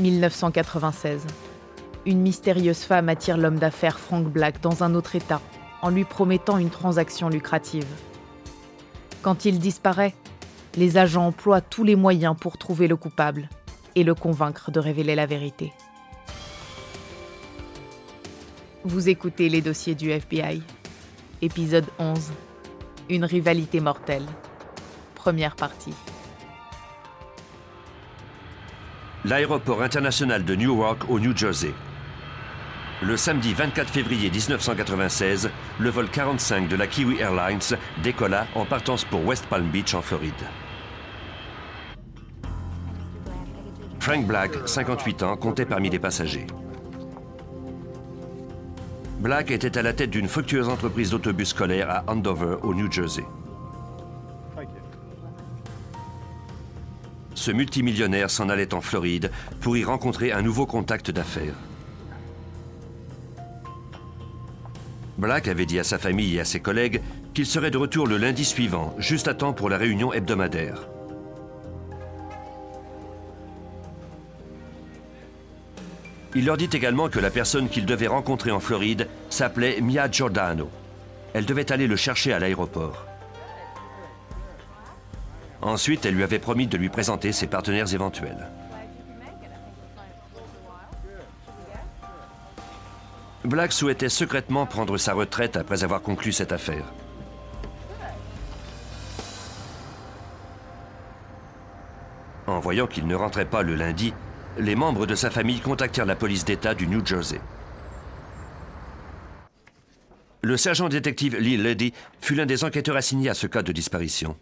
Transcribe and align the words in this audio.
1996. 0.00 1.26
Une 2.04 2.20
mystérieuse 2.20 2.80
femme 2.80 3.08
attire 3.08 3.36
l'homme 3.36 3.58
d'affaires 3.58 3.98
Frank 3.98 4.26
Black 4.26 4.60
dans 4.60 4.82
un 4.82 4.94
autre 4.94 5.16
État 5.16 5.40
en 5.82 5.90
lui 5.90 6.04
promettant 6.04 6.58
une 6.58 6.70
transaction 6.70 7.28
lucrative. 7.28 7.86
Quand 9.22 9.44
il 9.44 9.58
disparaît, 9.58 10.14
les 10.76 10.98
agents 10.98 11.26
emploient 11.26 11.60
tous 11.60 11.84
les 11.84 11.96
moyens 11.96 12.36
pour 12.38 12.58
trouver 12.58 12.86
le 12.86 12.96
coupable 12.96 13.48
et 13.94 14.04
le 14.04 14.14
convaincre 14.14 14.70
de 14.70 14.78
révéler 14.78 15.14
la 15.14 15.26
vérité. 15.26 15.72
Vous 18.84 19.08
écoutez 19.08 19.48
les 19.48 19.62
dossiers 19.62 19.94
du 19.94 20.10
FBI. 20.10 20.62
Épisode 21.42 21.86
11. 21.98 22.30
Une 23.10 23.24
rivalité 23.24 23.80
mortelle. 23.80 24.26
Première 25.14 25.56
partie. 25.56 25.94
L'aéroport 29.28 29.82
international 29.82 30.44
de 30.44 30.54
Newark 30.54 31.10
au 31.10 31.18
New 31.18 31.36
Jersey. 31.36 31.74
Le 33.02 33.16
samedi 33.16 33.54
24 33.54 33.90
février 33.90 34.30
1996, 34.30 35.50
le 35.80 35.90
vol 35.90 36.08
45 36.08 36.68
de 36.68 36.76
la 36.76 36.86
Kiwi 36.86 37.18
Airlines 37.18 37.76
décolla 38.04 38.46
en 38.54 38.64
partance 38.64 39.04
pour 39.04 39.26
West 39.26 39.46
Palm 39.46 39.66
Beach 39.66 39.94
en 39.94 40.02
Floride. 40.02 40.32
Frank 43.98 44.24
Black, 44.28 44.52
58 44.64 45.24
ans, 45.24 45.36
comptait 45.36 45.66
parmi 45.66 45.90
les 45.90 45.98
passagers. 45.98 46.46
Black 49.18 49.50
était 49.50 49.76
à 49.76 49.82
la 49.82 49.92
tête 49.92 50.10
d'une 50.10 50.28
fructueuse 50.28 50.68
entreprise 50.68 51.10
d'autobus 51.10 51.48
scolaire 51.48 51.90
à 51.90 52.04
Andover, 52.06 52.58
au 52.62 52.72
New 52.74 52.92
Jersey. 52.92 53.24
Ce 57.46 57.52
multimillionnaire 57.52 58.28
s'en 58.28 58.48
allait 58.48 58.74
en 58.74 58.80
Floride 58.80 59.30
pour 59.60 59.76
y 59.76 59.84
rencontrer 59.84 60.32
un 60.32 60.42
nouveau 60.42 60.66
contact 60.66 61.12
d'affaires. 61.12 61.54
Black 65.16 65.46
avait 65.46 65.64
dit 65.64 65.78
à 65.78 65.84
sa 65.84 65.96
famille 65.96 66.34
et 66.34 66.40
à 66.40 66.44
ses 66.44 66.58
collègues 66.58 67.00
qu'il 67.34 67.46
serait 67.46 67.70
de 67.70 67.78
retour 67.78 68.08
le 68.08 68.16
lundi 68.16 68.44
suivant, 68.44 68.96
juste 68.98 69.28
à 69.28 69.34
temps 69.34 69.52
pour 69.52 69.70
la 69.70 69.78
réunion 69.78 70.12
hebdomadaire. 70.12 70.88
Il 76.34 76.46
leur 76.46 76.56
dit 76.56 76.70
également 76.72 77.08
que 77.08 77.20
la 77.20 77.30
personne 77.30 77.68
qu'il 77.68 77.86
devait 77.86 78.08
rencontrer 78.08 78.50
en 78.50 78.58
Floride 78.58 79.06
s'appelait 79.30 79.80
Mia 79.80 80.10
Giordano. 80.10 80.68
Elle 81.32 81.46
devait 81.46 81.70
aller 81.70 81.86
le 81.86 81.94
chercher 81.94 82.32
à 82.32 82.40
l'aéroport. 82.40 83.06
Ensuite, 85.62 86.04
elle 86.04 86.14
lui 86.14 86.22
avait 86.22 86.38
promis 86.38 86.66
de 86.66 86.76
lui 86.76 86.88
présenter 86.88 87.32
ses 87.32 87.46
partenaires 87.46 87.92
éventuels. 87.92 88.48
Black 93.44 93.72
souhaitait 93.72 94.08
secrètement 94.08 94.66
prendre 94.66 94.98
sa 94.98 95.14
retraite 95.14 95.56
après 95.56 95.84
avoir 95.84 96.02
conclu 96.02 96.32
cette 96.32 96.52
affaire. 96.52 96.84
En 102.46 102.60
voyant 102.60 102.86
qu'il 102.86 103.06
ne 103.06 103.14
rentrait 103.14 103.44
pas 103.44 103.62
le 103.62 103.74
lundi, 103.74 104.12
les 104.58 104.74
membres 104.74 105.06
de 105.06 105.14
sa 105.14 105.30
famille 105.30 105.60
contactèrent 105.60 106.06
la 106.06 106.16
police 106.16 106.44
d'État 106.44 106.74
du 106.74 106.86
New 106.86 107.04
Jersey. 107.04 107.40
Le 110.42 110.56
sergent 110.56 110.88
détective 110.88 111.36
Lee 111.36 111.56
Ledy 111.56 111.92
fut 112.20 112.34
l'un 112.34 112.46
des 112.46 112.64
enquêteurs 112.64 112.96
assignés 112.96 113.30
à 113.30 113.34
ce 113.34 113.46
cas 113.46 113.62
de 113.62 113.72
disparition. 113.72 114.36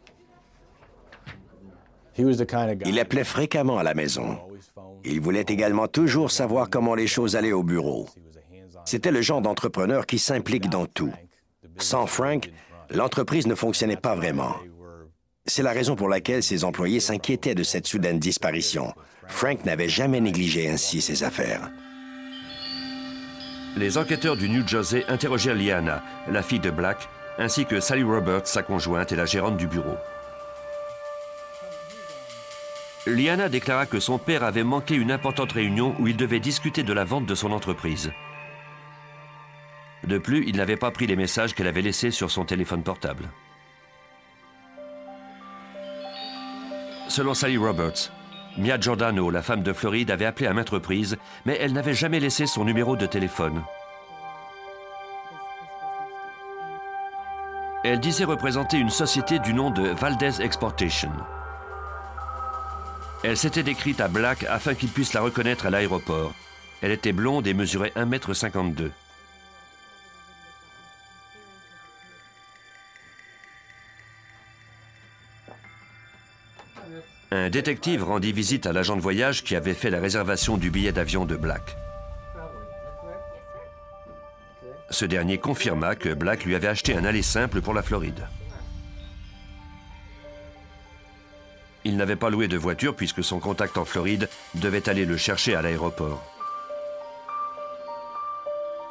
Il 2.17 2.99
appelait 2.99 3.25
fréquemment 3.25 3.79
à 3.79 3.83
la 3.83 3.95
maison. 3.95 4.39
Il 5.05 5.21
voulait 5.21 5.45
également 5.49 5.89
toujours 5.89 6.31
savoir 6.31 6.71
comment 6.71 6.95
les 6.95 7.07
choses 7.07 7.37
allaient 7.37 7.53
au 7.53 7.63
bureau. 7.63 8.09
C'était 8.85 9.11
le 9.11 9.23
genre 9.23 9.41
d'entrepreneur 9.41 10.07
qui 10.07 10.19
s'implique 10.19 10.69
dans 10.69 10.87
tout. 10.87 11.13
Sans 11.79 12.07
Frank, 12.07 12.51
l'entreprise 12.91 13.47
ne 13.47 13.55
fonctionnait 13.55 13.97
pas 13.97 14.15
vraiment. 14.15 14.55
C'est 15.47 15.63
la 15.63 15.73
raison 15.73 15.97
pour 15.97 16.09
laquelle 16.09 16.43
ses 16.43 16.65
employés 16.65 17.01
s'inquiétaient 17.01 17.55
de 17.55 17.63
cette 17.63 17.87
soudaine 17.87 18.19
disparition. 18.19 18.95
Frank 19.27 19.65
n'avait 19.65 19.89
jamais 19.89 20.21
négligé 20.21 20.69
ainsi 20.69 21.01
ses 21.01 21.23
affaires. 21.23 21.71
Les 23.77 23.99
enquêteurs 23.99 24.37
du 24.37 24.49
New 24.49 24.67
Jersey 24.67 25.05
interrogèrent 25.09 25.57
Liana, 25.57 26.03
la 26.31 26.43
fille 26.43 26.61
de 26.61 26.71
Black, 26.71 27.09
ainsi 27.39 27.67
que 27.67 27.81
Sally 27.81 28.05
Roberts, 28.05 28.47
sa 28.47 28.63
conjointe 28.63 29.11
et 29.13 29.17
la 29.17 29.27
gérante 29.27 29.57
du 29.57 29.67
bureau. 29.67 29.97
Liana 33.07 33.51
déclara 33.51 33.85
que 33.85 34.01
son 34.01 34.19
père 34.19 34.45
avait 34.45 34.65
manqué 34.65 34.95
une 34.95 35.13
importante 35.13 35.53
réunion 35.53 35.95
où 35.99 36.09
il 36.09 36.17
devait 36.17 36.41
discuter 36.41 36.83
de 36.83 36.93
la 36.93 37.05
vente 37.05 37.27
de 37.27 37.35
son 37.35 37.53
entreprise. 37.53 38.13
De 40.05 40.19
plus, 40.19 40.45
il 40.47 40.57
n'avait 40.57 40.77
pas 40.77 40.91
pris 40.91 41.07
les 41.07 41.17
messages 41.17 41.55
qu'elle 41.55 41.67
avait 41.67 41.83
laissés 41.83 42.11
sur 42.11 42.31
son 42.31 42.45
téléphone 42.45 42.83
portable. 42.83 43.29
Selon 47.09 47.35
Sally 47.35 47.59
Roberts, 47.59 48.11
Mia 48.57 48.81
Giordano, 48.81 49.31
la 49.31 49.43
femme 49.43 49.63
de 49.63 49.73
Floride, 49.73 50.11
avait 50.11 50.25
appelé 50.25 50.47
à 50.47 50.55
maintes 50.55 50.71
reprises, 50.71 51.19
mais 51.45 51.59
elle 51.61 51.75
n'avait 51.75 51.95
jamais 51.95 52.21
laissé 52.21 52.47
son 52.47 52.65
numéro 52.65 52.97
de 52.97 53.07
téléphone. 53.07 53.63
Elle 57.85 58.01
disait 58.01 58.25
représenter 58.25 58.79
une 58.79 58.89
société 58.89 59.39
du 59.39 59.53
nom 59.53 59.71
de 59.71 59.89
Valdez 59.89 60.41
Exportation. 60.41 61.13
Elle 63.25 63.39
s'était 63.39 63.63
décrite 63.63 64.03
à 64.03 64.09
Black 64.09 64.45
afin 64.45 64.75
qu'il 64.75 64.91
puisse 64.91 65.15
la 65.15 65.23
reconnaître 65.23 65.65
à 65.65 65.71
l'aéroport. 65.71 66.35
Elle 66.83 66.91
était 66.91 67.13
blonde 67.13 67.47
et 67.47 67.55
mesurait 67.55 67.91
1,52 67.97 68.85
m. 68.85 68.91
Un 77.31 77.49
détective 77.49 78.05
rendit 78.05 78.33
visite 78.33 78.67
à 78.67 78.75
l'agent 78.75 78.95
de 78.95 79.01
voyage 79.01 79.43
qui 79.43 79.57
avait 79.57 79.73
fait 79.73 79.89
la 79.89 80.01
réservation 80.01 80.59
du 80.59 80.71
billet 80.71 80.93
d'avion 80.93 81.25
de 81.25 81.35
Black. 81.35 81.79
Ce 84.91 85.07
dernier 85.07 85.39
confirma 85.39 85.97
que 85.97 86.13
Black 86.13 86.45
lui 86.45 86.55
avait 86.55 86.69
acheté 86.69 86.95
un 86.95 87.07
aller 87.07 87.23
simple 87.23 87.63
pour 87.63 87.73
la 87.73 87.83
Floride. 87.83 88.27
Il 91.85 91.97
n'avait 91.97 92.17
pas 92.17 92.31
loué 92.31 92.49
de 92.49 92.57
voiture 92.57 92.95
puisque 92.95 93.23
son 93.23 93.41
contact 93.41 93.77
en 93.77 93.85
Floride 93.85 94.29
devait 94.55 94.89
aller 94.89 95.05
le 95.05 95.17
chercher 95.17 95.55
à 95.55 95.63
l'aéroport. 95.63 96.23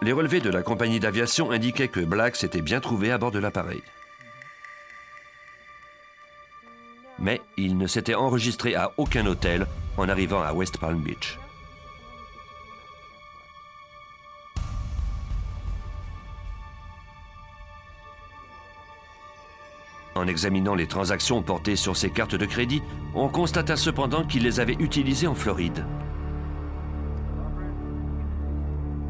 Les 0.02 0.12
relevés 0.12 0.42
de 0.42 0.50
la 0.50 0.64
compagnie 0.64 1.00
d'aviation 1.00 1.52
indiquaient 1.52 1.88
que 1.88 2.02
Black 2.02 2.36
s'était 2.36 2.62
bien 2.62 2.82
trouvé 2.82 3.12
à 3.12 3.18
bord 3.18 3.32
de 3.32 3.40
l'appareil. 3.40 3.82
mais 7.20 7.42
il 7.58 7.78
ne 7.78 7.88
s'était 7.88 8.16
enregistré 8.16 8.76
à 8.76 8.92
aucun 8.98 9.26
hôtel 9.26 9.66
en 9.98 10.10
arrivant 10.10 10.42
à 10.42 10.54
West 10.54 10.78
Palm 10.78 11.02
Beach. 11.02 11.40
En 20.16 20.28
examinant 20.28 20.76
les 20.76 20.88
transactions 20.88 21.42
portées 21.42 21.76
sur 21.76 21.98
ses 21.98 22.10
cartes 22.10 22.36
de 22.36 22.46
crédit, 22.46 22.84
on 23.16 23.30
constata 23.30 23.76
cependant 23.76 24.24
qu'il 24.24 24.44
les 24.44 24.60
avait 24.60 24.78
utilisées 24.80 25.28
en 25.28 25.36
Floride. 25.36 25.86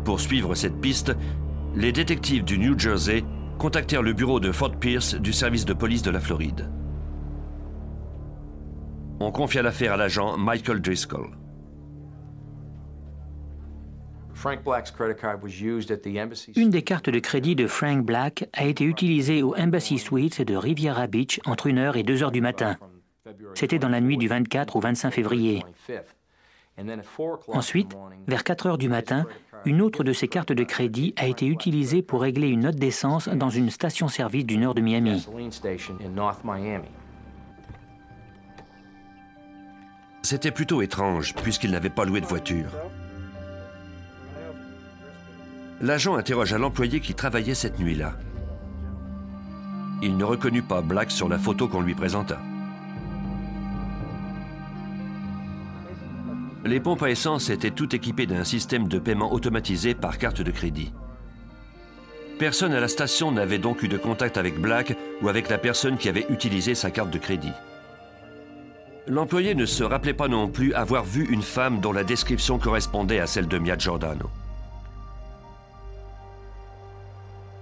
Pour 0.06 0.20
suivre 0.20 0.56
cette 0.56 0.80
piste, 0.80 1.16
les 1.76 1.92
détectives 1.92 2.44
du 2.44 2.58
New 2.58 2.78
Jersey 2.78 3.24
contactèrent 3.58 4.02
le 4.02 4.14
bureau 4.14 4.40
de 4.40 4.52
Fort 4.52 4.76
Pierce 4.76 5.16
du 5.16 5.34
service 5.34 5.66
de 5.66 5.74
police 5.74 6.02
de 6.02 6.12
la 6.12 6.20
Floride. 6.20 6.70
On 9.20 9.32
confia 9.32 9.62
l'affaire 9.62 9.94
à 9.94 9.98
l'agent 9.98 10.38
Michael 10.38 10.82
Driscoll. 10.82 11.30
Une 16.56 16.70
des 16.70 16.82
cartes 16.82 17.10
de 17.10 17.20
crédit 17.20 17.56
de 17.56 17.68
Frank 17.68 18.04
Black 18.04 18.50
a 18.54 18.66
été 18.66 18.84
utilisée 18.84 19.44
au 19.44 19.56
Embassy 19.56 19.98
Suites 19.98 20.42
de 20.42 20.56
Riviera 20.56 21.08
Beach 21.08 21.40
entre 21.46 21.70
1h 21.70 21.98
et 21.98 22.04
2h 22.04 22.32
du 22.32 22.42
matin. 22.42 22.78
C'était 23.54 23.80
dans 23.80 23.90
la 23.90 24.02
nuit 24.02 24.18
du 24.18 24.28
24 24.28 24.76
au 24.76 24.80
25 24.80 25.12
février. 25.12 25.64
Ensuite, 27.48 27.96
vers 28.28 28.42
4h 28.42 28.78
du 28.78 28.90
matin, 28.90 29.26
une 29.66 29.82
autre 29.82 30.04
de 30.04 30.12
ces 30.12 30.28
cartes 30.28 30.52
de 30.52 30.64
crédit 30.64 31.14
a 31.18 31.28
été 31.28 31.46
utilisée 31.46 32.02
pour 32.02 32.22
régler 32.22 32.50
une 32.50 32.62
note 32.62 32.76
d'essence 32.76 33.30
dans 33.30 33.50
une 33.50 33.70
station-service 33.70 34.46
du 34.46 34.58
nord 34.58 34.74
de 34.74 34.82
Miami. 34.82 35.26
C'était 40.24 40.52
plutôt 40.52 40.82
étrange, 40.82 41.36
puisqu'il 41.36 41.72
n'avait 41.72 41.90
pas 41.90 42.06
loué 42.06 42.22
de 42.22 42.26
voiture. 42.26 42.72
L'agent 45.84 46.16
interrogea 46.16 46.58
l'employé 46.58 47.02
qui 47.02 47.14
travaillait 47.14 47.54
cette 47.54 47.78
nuit-là. 47.78 48.14
Il 50.02 50.16
ne 50.16 50.24
reconnut 50.24 50.62
pas 50.62 50.82
Black 50.82 51.12
sur 51.12 51.28
la 51.28 51.38
photo 51.38 51.68
qu'on 51.68 51.82
lui 51.82 51.94
présenta. 51.94 52.40
Les 56.64 56.80
pompes 56.80 57.04
à 57.04 57.10
essence 57.10 57.50
étaient 57.50 57.70
toutes 57.70 57.96
équipées 57.96 58.28
d'un 58.28 58.46
système 58.46 58.88
de 58.88 58.98
paiement 58.98 59.34
automatisé 59.34 59.94
par 59.94 60.18
carte 60.18 60.42
de 60.42 60.52
crédit. 60.52 60.94
Personne 62.40 62.72
à 62.72 62.80
la 62.80 62.88
station 62.88 63.34
n'avait 63.34 63.58
donc 63.58 63.84
eu 63.84 63.90
de 63.90 63.98
contact 63.98 64.38
avec 64.38 64.62
Black 64.62 64.96
ou 65.22 65.28
avec 65.28 65.50
la 65.50 65.58
personne 65.58 65.98
qui 65.98 66.08
avait 66.08 66.28
utilisé 66.30 66.76
sa 66.76 66.92
carte 66.92 67.12
de 67.12 67.18
crédit. 67.18 67.52
L'employé 69.06 69.54
ne 69.54 69.66
se 69.66 69.84
rappelait 69.84 70.14
pas 70.14 70.30
non 70.30 70.48
plus 70.48 70.74
avoir 70.74 71.04
vu 71.04 71.26
une 71.30 71.42
femme 71.42 71.82
dont 71.82 71.92
la 71.92 72.06
description 72.06 72.58
correspondait 72.58 73.20
à 73.20 73.28
celle 73.28 73.50
de 73.50 73.58
Mia 73.58 73.78
Giordano. 73.78 74.30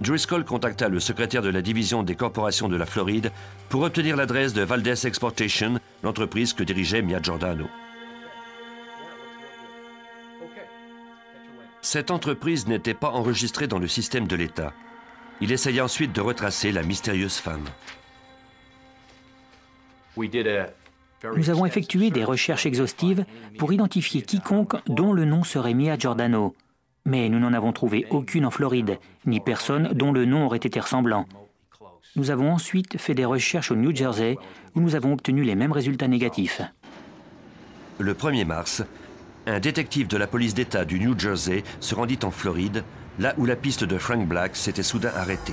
Driscoll 0.02 0.44
contacta 0.44 0.88
le 0.88 1.00
secrétaire 1.00 1.42
de 1.42 1.48
la 1.48 1.62
division 1.62 2.02
des 2.02 2.16
corporations 2.16 2.68
de 2.68 2.76
la 2.76 2.86
Floride 2.86 3.30
pour 3.68 3.82
obtenir 3.82 4.16
l'adresse 4.16 4.52
de 4.52 4.62
Valdez 4.62 5.06
Exportation, 5.06 5.78
l'entreprise 6.02 6.52
que 6.52 6.64
dirigeait 6.64 7.02
Mia 7.02 7.22
Giordano. 7.22 7.66
Cette 11.80 12.10
entreprise 12.10 12.66
n'était 12.66 12.94
pas 12.94 13.10
enregistrée 13.10 13.66
dans 13.66 13.78
le 13.78 13.88
système 13.88 14.26
de 14.26 14.36
l'État. 14.36 14.72
Il 15.40 15.52
essaya 15.52 15.84
ensuite 15.84 16.12
de 16.12 16.20
retracer 16.20 16.72
la 16.72 16.82
mystérieuse 16.82 17.36
femme. 17.36 17.64
Nous 20.16 21.50
avons 21.50 21.66
effectué 21.66 22.10
des 22.10 22.24
recherches 22.24 22.66
exhaustives 22.66 23.24
pour 23.58 23.72
identifier 23.72 24.22
quiconque 24.22 24.76
dont 24.86 25.12
le 25.12 25.24
nom 25.24 25.44
serait 25.44 25.74
Mia 25.74 25.96
Giordano. 25.96 26.54
Mais 27.04 27.28
nous 27.28 27.38
n'en 27.38 27.52
avons 27.52 27.72
trouvé 27.72 28.06
aucune 28.10 28.46
en 28.46 28.50
Floride, 28.50 28.98
ni 29.26 29.40
personne 29.40 29.88
dont 29.92 30.12
le 30.12 30.24
nom 30.24 30.46
aurait 30.46 30.58
été 30.58 30.78
ressemblant. 30.78 31.26
Nous 32.14 32.30
avons 32.30 32.52
ensuite 32.52 32.98
fait 32.98 33.14
des 33.14 33.24
recherches 33.24 33.70
au 33.70 33.76
New 33.76 33.94
Jersey 33.94 34.36
où 34.74 34.80
nous 34.80 34.94
avons 34.94 35.14
obtenu 35.14 35.42
les 35.42 35.54
mêmes 35.54 35.72
résultats 35.72 36.08
négatifs. 36.08 36.60
Le 37.98 38.14
1er 38.14 38.44
mars, 38.44 38.82
un 39.46 39.60
détective 39.60 40.06
de 40.06 40.16
la 40.16 40.26
police 40.26 40.54
d'État 40.54 40.84
du 40.84 41.00
New 41.00 41.18
Jersey 41.18 41.64
se 41.80 41.94
rendit 41.94 42.18
en 42.22 42.30
Floride, 42.30 42.84
là 43.18 43.34
où 43.38 43.46
la 43.46 43.56
piste 43.56 43.84
de 43.84 43.98
Frank 43.98 44.26
Black 44.28 44.56
s'était 44.56 44.82
soudain 44.82 45.12
arrêtée. 45.16 45.52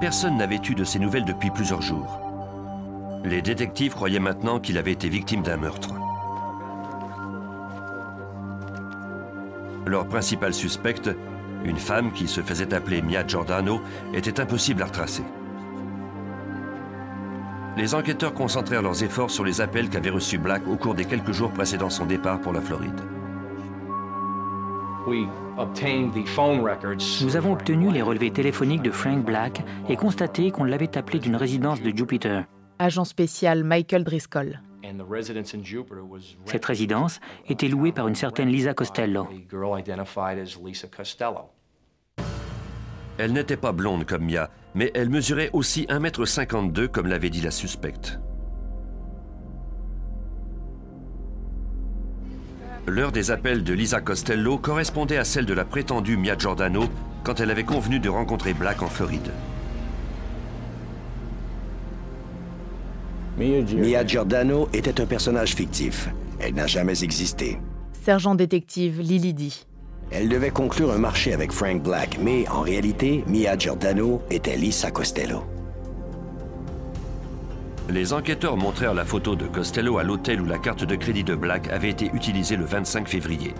Personne 0.00 0.36
n'avait 0.36 0.60
eu 0.68 0.74
de 0.74 0.84
ses 0.84 0.98
nouvelles 0.98 1.24
depuis 1.24 1.50
plusieurs 1.50 1.82
jours. 1.82 2.20
Les 3.24 3.42
détectives 3.42 3.94
croyaient 3.94 4.20
maintenant 4.20 4.60
qu'il 4.60 4.78
avait 4.78 4.92
été 4.92 5.08
victime 5.08 5.42
d'un 5.42 5.56
meurtre. 5.56 5.94
Leur 9.88 10.06
principal 10.06 10.52
suspecte, 10.52 11.08
une 11.64 11.78
femme 11.78 12.12
qui 12.12 12.28
se 12.28 12.42
faisait 12.42 12.74
appeler 12.74 13.00
Mia 13.00 13.26
Giordano, 13.26 13.80
était 14.12 14.38
impossible 14.38 14.82
à 14.82 14.84
retracer. 14.84 15.22
Les 17.78 17.94
enquêteurs 17.94 18.34
concentrèrent 18.34 18.82
leurs 18.82 19.02
efforts 19.02 19.30
sur 19.30 19.44
les 19.44 19.62
appels 19.62 19.88
qu'avait 19.88 20.10
reçus 20.10 20.36
Black 20.36 20.68
au 20.68 20.76
cours 20.76 20.94
des 20.94 21.06
quelques 21.06 21.32
jours 21.32 21.52
précédant 21.52 21.88
son 21.88 22.04
départ 22.04 22.38
pour 22.38 22.52
la 22.52 22.60
Floride. 22.60 23.00
Nous 27.22 27.36
avons 27.36 27.52
obtenu 27.54 27.90
les 27.90 28.02
relevés 28.02 28.30
téléphoniques 28.30 28.82
de 28.82 28.90
Frank 28.90 29.24
Black 29.24 29.62
et 29.88 29.96
constaté 29.96 30.50
qu'on 30.50 30.64
l'avait 30.64 30.98
appelé 30.98 31.18
d'une 31.18 31.36
résidence 31.36 31.80
de 31.80 31.96
Jupiter 31.96 32.44
agent 32.78 33.04
spécial 33.04 33.64
Michael 33.64 34.04
Driscoll. 34.04 34.60
Cette 36.46 36.64
résidence 36.64 37.20
était 37.48 37.68
louée 37.68 37.92
par 37.92 38.08
une 38.08 38.14
certaine 38.14 38.48
Lisa 38.48 38.74
Costello. 38.74 39.28
Elle 43.18 43.32
n'était 43.32 43.56
pas 43.56 43.72
blonde 43.72 44.04
comme 44.04 44.24
Mia, 44.24 44.50
mais 44.74 44.92
elle 44.94 45.08
mesurait 45.10 45.50
aussi 45.52 45.86
1m52 45.86 46.88
comme 46.88 47.08
l'avait 47.08 47.30
dit 47.30 47.40
la 47.40 47.50
suspecte. 47.50 48.20
L'heure 52.86 53.12
des 53.12 53.30
appels 53.30 53.64
de 53.64 53.74
Lisa 53.74 54.00
Costello 54.00 54.56
correspondait 54.56 55.18
à 55.18 55.24
celle 55.24 55.44
de 55.44 55.52
la 55.52 55.64
prétendue 55.64 56.16
Mia 56.16 56.38
Giordano 56.38 56.84
quand 57.22 57.40
elle 57.40 57.50
avait 57.50 57.64
convenu 57.64 57.98
de 57.98 58.08
rencontrer 58.08 58.54
Black 58.54 58.80
en 58.82 58.86
Floride. 58.86 59.30
Mia 63.38 64.04
Giordano 64.04 64.68
était 64.72 65.00
un 65.00 65.06
personnage 65.06 65.54
fictif. 65.54 66.08
Elle 66.40 66.54
n'a 66.54 66.66
jamais 66.66 67.04
existé. 67.04 67.58
Sergent 68.04 68.34
détective 68.34 69.00
Lily 69.00 69.32
dit. 69.32 69.64
Elle 70.10 70.28
devait 70.28 70.50
conclure 70.50 70.90
un 70.90 70.98
marché 70.98 71.32
avec 71.32 71.52
Frank 71.52 71.82
Black, 71.82 72.18
mais 72.20 72.48
en 72.48 72.62
réalité, 72.62 73.22
Mia 73.28 73.56
Giordano 73.56 74.22
était 74.30 74.56
Lisa 74.56 74.90
Costello. 74.90 75.44
Les 77.88 78.12
enquêteurs 78.12 78.56
montrèrent 78.56 78.94
la 78.94 79.04
photo 79.04 79.36
de 79.36 79.46
Costello 79.46 79.98
à 79.98 80.02
l'hôtel 80.02 80.40
où 80.40 80.44
la 80.44 80.58
carte 80.58 80.84
de 80.84 80.96
crédit 80.96 81.24
de 81.24 81.36
Black 81.36 81.68
avait 81.68 81.90
été 81.90 82.10
utilisée 82.14 82.56
le 82.56 82.64
25 82.64 83.08
février. 83.08 83.54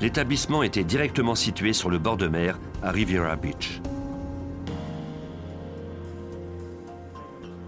L'établissement 0.00 0.62
était 0.62 0.84
directement 0.84 1.34
situé 1.34 1.72
sur 1.72 1.88
le 1.88 1.98
bord 1.98 2.16
de 2.16 2.26
mer 2.26 2.58
à 2.82 2.90
Riviera 2.90 3.36
Beach. 3.36 3.80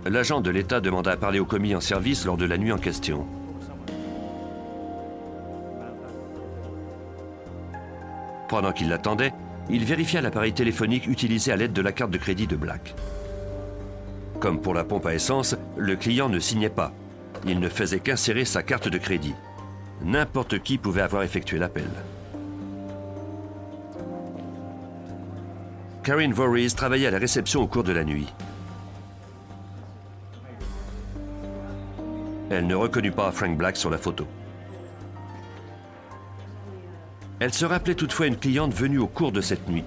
L'agent 0.07 0.41
de 0.41 0.51
l'État 0.51 0.81
demanda 0.81 1.13
à 1.13 1.17
parler 1.17 1.41
au 1.41 1.45
commis 1.45 1.75
en 1.75 1.81
service 1.81 2.25
lors 2.25 2.39
de 2.39 2.47
la 2.47 2.57
nuit 2.57 2.73
en 2.73 2.79
question. 2.79 3.27
Pendant 8.49 8.73
qu'il 8.73 8.89
l'attendait, 8.89 9.33
il 9.69 9.85
vérifia 9.85 10.21
l'appareil 10.21 10.53
téléphonique 10.53 11.07
utilisé 11.07 11.53
à 11.53 11.57
l'aide 11.57 11.73
de 11.73 11.83
la 11.83 11.93
carte 11.93 12.11
de 12.11 12.19
crédit 12.19 12.47
de 12.47 12.57
Black. 12.57 12.95
Comme 14.41 14.61
pour 14.61 14.73
la 14.73 14.85
pompe 14.85 15.07
à 15.07 15.15
essence, 15.15 15.55
le 15.77 15.97
client 15.97 16.31
ne 16.31 16.39
signait 16.41 16.71
pas. 16.71 16.93
Il 17.47 17.61
ne 17.61 17.69
faisait 17.69 18.01
qu'insérer 18.01 18.47
sa 18.47 18.63
carte 18.63 18.89
de 18.89 18.99
crédit. 18.99 19.35
N'importe 20.03 20.61
qui 20.61 20.79
pouvait 20.79 21.03
avoir 21.03 21.23
effectué 21.23 21.59
l'appel. 21.59 21.89
Karen 26.03 26.33
Voorhees 26.33 26.75
travaillait 26.75 27.09
à 27.09 27.11
la 27.11 27.19
réception 27.19 27.61
au 27.61 27.67
cours 27.67 27.85
de 27.85 27.93
la 27.93 28.05
nuit. 28.05 28.33
Elle 32.51 32.67
ne 32.67 32.75
reconnut 32.75 33.13
pas 33.13 33.31
Frank 33.31 33.57
Black 33.57 33.77
sur 33.77 33.91
la 33.91 33.99
photo. 33.99 34.27
Elle 37.39 37.55
se 37.55 37.65
rappelait 37.65 37.95
toutefois 37.95 38.27
une 38.27 38.37
cliente 38.37 38.75
venue 38.75 38.99
au 38.99 39.07
cours 39.07 39.31
de 39.31 39.41
cette 39.41 39.69
nuit. 39.69 39.85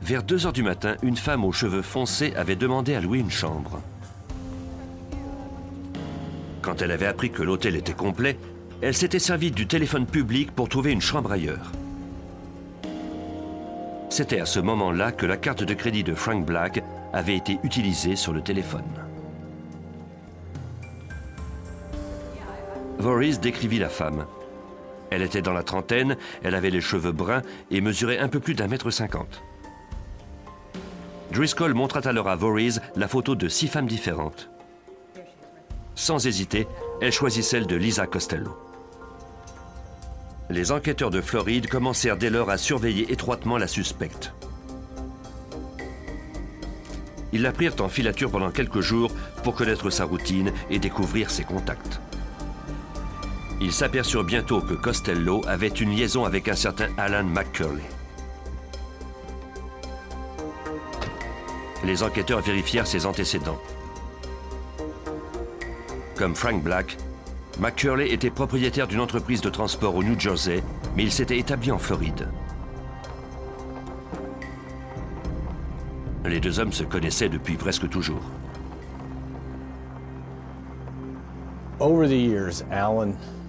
Vers 0.00 0.22
2 0.22 0.46
heures 0.46 0.52
du 0.52 0.62
matin, 0.62 0.96
une 1.02 1.16
femme 1.16 1.44
aux 1.44 1.52
cheveux 1.52 1.82
foncés 1.82 2.32
avait 2.34 2.56
demandé 2.56 2.94
à 2.94 3.00
louer 3.00 3.18
une 3.18 3.30
chambre. 3.30 3.82
Quand 6.62 6.80
elle 6.80 6.92
avait 6.92 7.06
appris 7.06 7.30
que 7.30 7.42
l'hôtel 7.42 7.76
était 7.76 7.92
complet, 7.92 8.38
elle 8.80 8.94
s'était 8.94 9.18
servie 9.18 9.50
du 9.50 9.66
téléphone 9.66 10.06
public 10.06 10.50
pour 10.52 10.68
trouver 10.68 10.92
une 10.92 11.00
chambre 11.00 11.30
ailleurs. 11.30 11.72
C'était 14.08 14.40
à 14.40 14.46
ce 14.46 14.60
moment-là 14.60 15.12
que 15.12 15.26
la 15.26 15.36
carte 15.36 15.62
de 15.62 15.74
crédit 15.74 16.04
de 16.04 16.14
Frank 16.14 16.46
Black 16.46 16.82
avait 17.12 17.36
été 17.36 17.58
utilisée 17.62 18.16
sur 18.16 18.32
le 18.32 18.42
téléphone. 18.42 18.82
Voorhees 22.98 23.38
décrivit 23.38 23.78
la 23.78 23.88
femme. 23.88 24.26
Elle 25.10 25.22
était 25.22 25.42
dans 25.42 25.52
la 25.52 25.62
trentaine, 25.62 26.16
elle 26.42 26.54
avait 26.54 26.70
les 26.70 26.80
cheveux 26.80 27.12
bruns 27.12 27.42
et 27.70 27.80
mesurait 27.80 28.18
un 28.18 28.28
peu 28.28 28.40
plus 28.40 28.54
d'un 28.54 28.68
mètre 28.68 28.90
cinquante. 28.90 29.42
Driscoll 31.32 31.74
montra 31.74 32.00
alors 32.04 32.28
à 32.28 32.36
Voorhees 32.36 32.80
la 32.96 33.08
photo 33.08 33.34
de 33.34 33.48
six 33.48 33.68
femmes 33.68 33.86
différentes. 33.86 34.50
Sans 35.94 36.26
hésiter, 36.26 36.66
elle 37.00 37.12
choisit 37.12 37.44
celle 37.44 37.66
de 37.66 37.76
Lisa 37.76 38.06
Costello. 38.06 38.56
Les 40.48 40.70
enquêteurs 40.70 41.10
de 41.10 41.20
Floride 41.20 41.68
commencèrent 41.68 42.16
dès 42.16 42.30
lors 42.30 42.50
à 42.50 42.58
surveiller 42.58 43.12
étroitement 43.12 43.58
la 43.58 43.66
suspecte. 43.66 44.32
Ils 47.36 47.42
la 47.42 47.52
prirent 47.52 47.76
en 47.80 47.90
filature 47.90 48.30
pendant 48.30 48.50
quelques 48.50 48.80
jours 48.80 49.10
pour 49.44 49.54
connaître 49.54 49.90
sa 49.90 50.06
routine 50.06 50.54
et 50.70 50.78
découvrir 50.78 51.30
ses 51.30 51.44
contacts. 51.44 52.00
Ils 53.60 53.74
s'aperçurent 53.74 54.24
bientôt 54.24 54.62
que 54.62 54.72
Costello 54.72 55.42
avait 55.46 55.68
une 55.68 55.94
liaison 55.94 56.24
avec 56.24 56.48
un 56.48 56.54
certain 56.54 56.88
Alan 56.96 57.24
McCurley. 57.24 57.82
Les 61.84 62.02
enquêteurs 62.02 62.40
vérifièrent 62.40 62.86
ses 62.86 63.04
antécédents. 63.04 63.60
Comme 66.14 66.34
Frank 66.34 66.62
Black, 66.62 66.96
McCurley 67.60 68.14
était 68.14 68.30
propriétaire 68.30 68.88
d'une 68.88 69.00
entreprise 69.00 69.42
de 69.42 69.50
transport 69.50 69.94
au 69.94 70.02
New 70.02 70.18
Jersey, 70.18 70.62
mais 70.96 71.02
il 71.02 71.12
s'était 71.12 71.38
établi 71.38 71.70
en 71.70 71.78
Floride. 71.78 72.30
Les 76.28 76.40
deux 76.40 76.58
hommes 76.58 76.72
se 76.72 76.84
connaissaient 76.84 77.28
depuis 77.28 77.56
presque 77.56 77.88
toujours. 77.88 78.22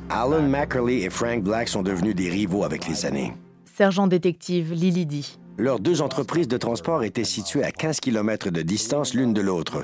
Alan 0.09 0.41
Mackerley 0.41 1.01
et 1.01 1.09
Frank 1.09 1.43
Black 1.43 1.67
sont 1.67 1.83
devenus 1.83 2.15
des 2.15 2.29
rivaux 2.29 2.63
avec 2.63 2.87
les 2.87 3.05
années. 3.05 3.33
Sergent 3.65 4.07
détective 4.07 4.73
Lily 4.73 5.05
dit. 5.05 5.37
leurs 5.57 5.79
deux 5.79 6.01
entreprises 6.01 6.47
de 6.47 6.57
transport 6.57 7.03
étaient 7.03 7.23
situées 7.23 7.63
à 7.63 7.71
15 7.71 7.99
km 7.99 8.51
de 8.51 8.61
distance 8.61 9.13
l'une 9.13 9.33
de 9.33 9.41
l'autre. 9.41 9.83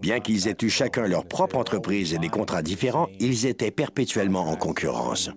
Bien 0.00 0.20
qu'ils 0.20 0.48
aient 0.48 0.56
eu 0.62 0.70
chacun 0.70 1.06
leur 1.06 1.26
propre 1.26 1.56
entreprise 1.56 2.14
et 2.14 2.18
des 2.18 2.30
contrats 2.30 2.62
différents, 2.62 3.08
ils 3.20 3.46
étaient 3.46 3.70
perpétuellement 3.70 4.48
en 4.48 4.56
concurrence. 4.56 5.30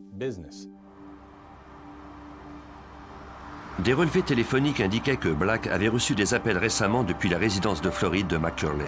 Des 3.79 3.93
relevés 3.93 4.21
téléphoniques 4.21 4.81
indiquaient 4.81 5.17
que 5.17 5.29
Black 5.29 5.67
avait 5.67 5.87
reçu 5.87 6.13
des 6.13 6.35
appels 6.35 6.57
récemment 6.57 7.03
depuis 7.03 7.29
la 7.29 7.39
résidence 7.39 7.81
de 7.81 7.89
Floride 7.89 8.27
de 8.27 8.37
McCurley. 8.37 8.85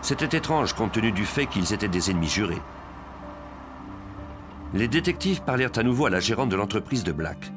C'était 0.00 0.36
étrange 0.36 0.74
compte 0.74 0.92
tenu 0.92 1.10
du 1.10 1.24
fait 1.24 1.46
qu'ils 1.46 1.72
étaient 1.72 1.88
des 1.88 2.10
ennemis 2.10 2.28
jurés. 2.28 2.62
Les 4.74 4.86
détectives 4.86 5.42
parlèrent 5.42 5.76
à 5.76 5.82
nouveau 5.82 6.06
à 6.06 6.10
la 6.10 6.20
gérante 6.20 6.50
de 6.50 6.56
l'entreprise 6.56 7.02
de 7.02 7.12
Black. 7.12 7.50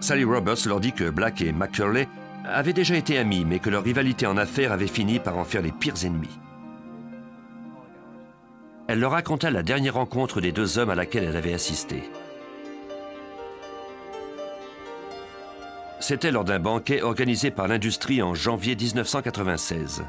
Sally 0.00 0.24
Roberts 0.24 0.66
leur 0.66 0.78
dit 0.78 0.92
que 0.92 1.10
Black 1.10 1.42
et 1.42 1.52
McCurley 1.52 2.08
avaient 2.44 2.72
déjà 2.72 2.96
été 2.96 3.18
amis, 3.18 3.44
mais 3.44 3.58
que 3.58 3.70
leur 3.70 3.82
rivalité 3.82 4.26
en 4.26 4.36
affaires 4.36 4.72
avait 4.72 4.86
fini 4.86 5.18
par 5.18 5.38
en 5.38 5.44
faire 5.44 5.62
les 5.62 5.72
pires 5.72 6.04
ennemis. 6.04 6.38
Elle 8.88 9.00
leur 9.00 9.12
raconta 9.12 9.50
la 9.50 9.62
dernière 9.62 9.94
rencontre 9.94 10.40
des 10.40 10.52
deux 10.52 10.78
hommes 10.78 10.90
à 10.90 10.94
laquelle 10.94 11.24
elle 11.24 11.36
avait 11.36 11.54
assisté. 11.54 12.02
C'était 16.02 16.32
lors 16.32 16.42
d'un 16.42 16.58
banquet 16.58 17.00
organisé 17.00 17.52
par 17.52 17.68
l'industrie 17.68 18.22
en 18.22 18.34
janvier 18.34 18.74
1996. 18.74 20.02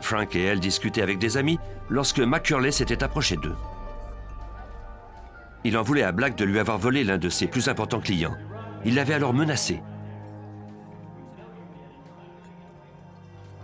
Frank 0.00 0.36
et 0.36 0.44
elle 0.44 0.60
discutaient 0.60 1.02
avec 1.02 1.18
des 1.18 1.36
amis 1.36 1.58
lorsque 1.90 2.20
McCurley 2.20 2.70
s'était 2.70 3.02
approché 3.02 3.36
d'eux. 3.36 3.56
Il 5.64 5.76
en 5.76 5.82
voulait 5.82 6.04
à 6.04 6.12
Black 6.12 6.36
de 6.36 6.44
lui 6.44 6.60
avoir 6.60 6.78
volé 6.78 7.02
l'un 7.02 7.18
de 7.18 7.28
ses 7.28 7.48
plus 7.48 7.66
importants 7.66 7.98
clients. 7.98 8.36
Il 8.84 8.94
l'avait 8.94 9.14
alors 9.14 9.34
menacé. 9.34 9.82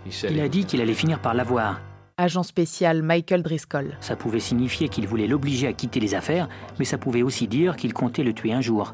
Il 0.05 0.41
a 0.41 0.49
dit 0.49 0.65
qu'il 0.65 0.81
allait 0.81 0.93
finir 0.93 1.21
par 1.21 1.33
l'avoir. 1.33 1.79
Agent 2.21 2.43
spécial 2.43 3.01
Michael 3.01 3.41
Driscoll. 3.41 3.97
Ça 3.99 4.15
pouvait 4.15 4.39
signifier 4.39 4.89
qu'il 4.89 5.07
voulait 5.07 5.25
l'obliger 5.25 5.65
à 5.65 5.73
quitter 5.73 5.99
les 5.99 6.13
affaires, 6.13 6.47
mais 6.77 6.85
ça 6.85 6.99
pouvait 6.99 7.23
aussi 7.23 7.47
dire 7.47 7.75
qu'il 7.75 7.93
comptait 7.93 8.21
le 8.21 8.31
tuer 8.31 8.53
un 8.53 8.61
jour. 8.61 8.93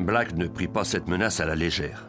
Black 0.00 0.34
ne 0.34 0.46
prit 0.46 0.68
pas 0.68 0.84
cette 0.84 1.06
menace 1.06 1.40
à 1.40 1.44
la 1.44 1.54
légère. 1.54 2.06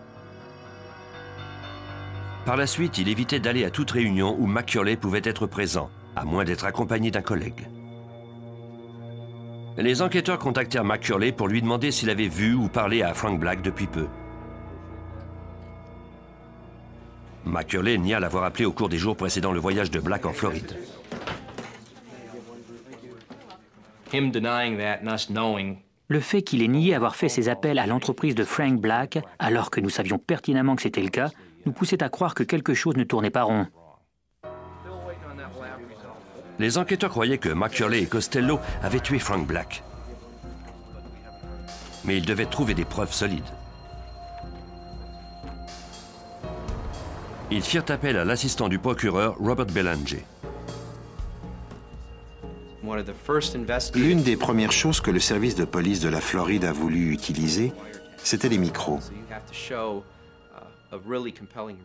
Par 2.46 2.56
la 2.56 2.66
suite, 2.66 2.98
il 2.98 3.10
évitait 3.10 3.42
d'aller 3.42 3.66
à 3.66 3.72
toute 3.72 3.92
réunion 3.92 4.38
où 4.40 4.48
McCurley 4.48 4.96
pouvait 4.96 5.22
être 5.26 5.48
présent, 5.48 5.90
à 6.16 6.24
moins 6.24 6.46
d'être 6.46 6.64
accompagné 6.64 7.12
d'un 7.12 7.22
collègue. 7.22 7.68
Les 9.78 10.02
enquêteurs 10.02 10.40
contactèrent 10.40 10.86
McCurley 10.86 11.34
pour 11.34 11.50
lui 11.50 11.62
demander 11.62 11.92
s'il 11.92 12.10
avait 12.10 12.30
vu 12.30 12.54
ou 12.54 12.70
parlé 12.70 13.02
à 13.02 13.14
Frank 13.14 13.38
Black 13.38 13.62
depuis 13.62 13.88
peu. 13.88 14.08
McCurley 17.46 17.98
nia 17.98 18.20
l'avoir 18.20 18.44
appelé 18.44 18.66
au 18.66 18.72
cours 18.72 18.90
des 18.90 18.98
jours 18.98 19.16
précédant 19.16 19.52
le 19.52 19.60
voyage 19.60 19.92
de 19.92 20.00
Black 20.00 20.26
en 20.26 20.34
Floride. 20.34 20.78
Le 26.08 26.20
fait 26.20 26.42
qu'il 26.44 26.62
ait 26.62 26.68
nié 26.68 26.94
avoir 26.94 27.16
fait 27.16 27.30
ses 27.30 27.50
appels 27.50 27.80
à 27.80 27.88
l'entreprise 27.88 28.36
de 28.36 28.44
Frank 28.44 28.80
Black, 28.80 29.20
alors 29.40 29.72
que 29.72 29.82
nous 29.82 29.90
savions 29.90 30.20
pertinemment 30.20 30.76
que 30.76 30.84
c'était 30.84 31.02
le 31.02 31.10
cas, 31.10 31.32
nous 31.66 31.72
poussait 31.72 32.04
à 32.04 32.10
croire 32.10 32.36
que 32.36 32.44
quelque 32.44 32.74
chose 32.74 32.96
ne 32.96 33.04
tournait 33.04 33.32
pas 33.32 33.44
rond. 33.44 33.68
Les 36.60 36.78
enquêteurs 36.78 37.10
croyaient 37.10 37.40
que 37.40 37.50
McCurley 37.50 38.04
et 38.04 38.06
Costello 38.06 38.60
avaient 38.84 39.00
tué 39.00 39.18
Frank 39.18 39.48
Black. 39.48 39.84
Mais 42.06 42.18
ils 42.18 42.26
devaient 42.26 42.46
trouver 42.46 42.76
des 42.76 42.86
preuves 42.86 43.14
solides. 43.14 43.44
Ils 47.52 47.62
firent 47.62 47.86
appel 47.90 48.18
à 48.18 48.26
l'assistant 48.26 48.70
du 48.70 48.80
procureur 48.80 49.38
Robert 49.38 49.68
Belanger. 49.68 50.26
L'une 53.96 54.24
des 54.24 54.36
premières 54.36 54.72
choses 54.72 55.00
que 55.00 55.12
le 55.12 55.20
service 55.20 55.56
de 55.56 55.66
police 55.66 56.00
de 56.02 56.10
la 56.10 56.20
Floride 56.20 56.66
a 56.66 56.72
voulu 56.74 57.12
utiliser, 57.12 57.72
c'était 58.18 58.50
les 58.50 58.58
micros. 58.58 59.00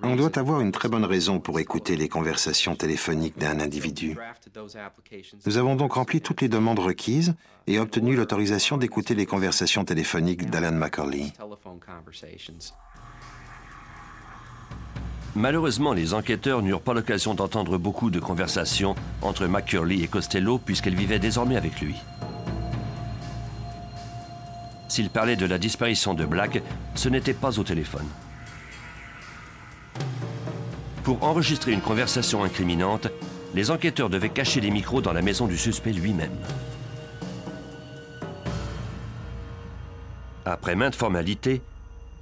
On 0.02 0.16
doit 0.16 0.38
avoir 0.38 0.60
une 0.60 0.72
très 0.72 0.88
bonne 0.88 1.04
raison 1.04 1.40
pour 1.40 1.58
écouter 1.60 1.96
les 1.96 2.08
conversations 2.08 2.74
téléphoniques 2.74 3.38
d'un 3.38 3.60
individu. 3.60 4.16
Nous 5.46 5.56
avons 5.56 5.76
donc 5.76 5.94
rempli 5.94 6.20
toutes 6.20 6.42
les 6.42 6.48
demandes 6.48 6.78
requises 6.78 7.34
et 7.66 7.78
obtenu 7.78 8.16
l'autorisation 8.16 8.76
d'écouter 8.76 9.14
les 9.14 9.24
conversations 9.24 9.84
téléphoniques 9.84 10.50
d'Alan 10.50 10.72
McCauley. 10.72 11.32
Malheureusement, 15.34 15.92
les 15.92 16.14
enquêteurs 16.14 16.62
n'eurent 16.62 16.80
pas 16.80 16.94
l'occasion 16.94 17.34
d'entendre 17.34 17.78
beaucoup 17.78 18.10
de 18.10 18.18
conversations 18.18 18.94
entre 19.22 19.46
McCurley 19.46 20.00
et 20.00 20.08
Costello 20.08 20.58
puisqu'elle 20.58 20.96
vivait 20.96 21.18
désormais 21.18 21.56
avec 21.56 21.80
lui. 21.80 21.96
S'il 24.88 25.10
parlait 25.10 25.36
de 25.36 25.46
la 25.46 25.58
disparition 25.58 26.14
de 26.14 26.24
Black, 26.24 26.62
ce 26.94 27.08
n'était 27.08 27.34
pas 27.34 27.58
au 27.58 27.62
téléphone. 27.62 28.06
Pour 31.04 31.22
enregistrer 31.22 31.72
une 31.72 31.80
conversation 31.80 32.42
incriminante, 32.42 33.08
les 33.54 33.70
enquêteurs 33.70 34.10
devaient 34.10 34.28
cacher 34.28 34.60
les 34.60 34.70
micros 34.70 35.00
dans 35.00 35.12
la 35.12 35.22
maison 35.22 35.46
du 35.46 35.56
suspect 35.56 35.92
lui-même. 35.92 36.36
Après 40.44 40.74
maintes 40.74 40.94
formalités, 40.94 41.62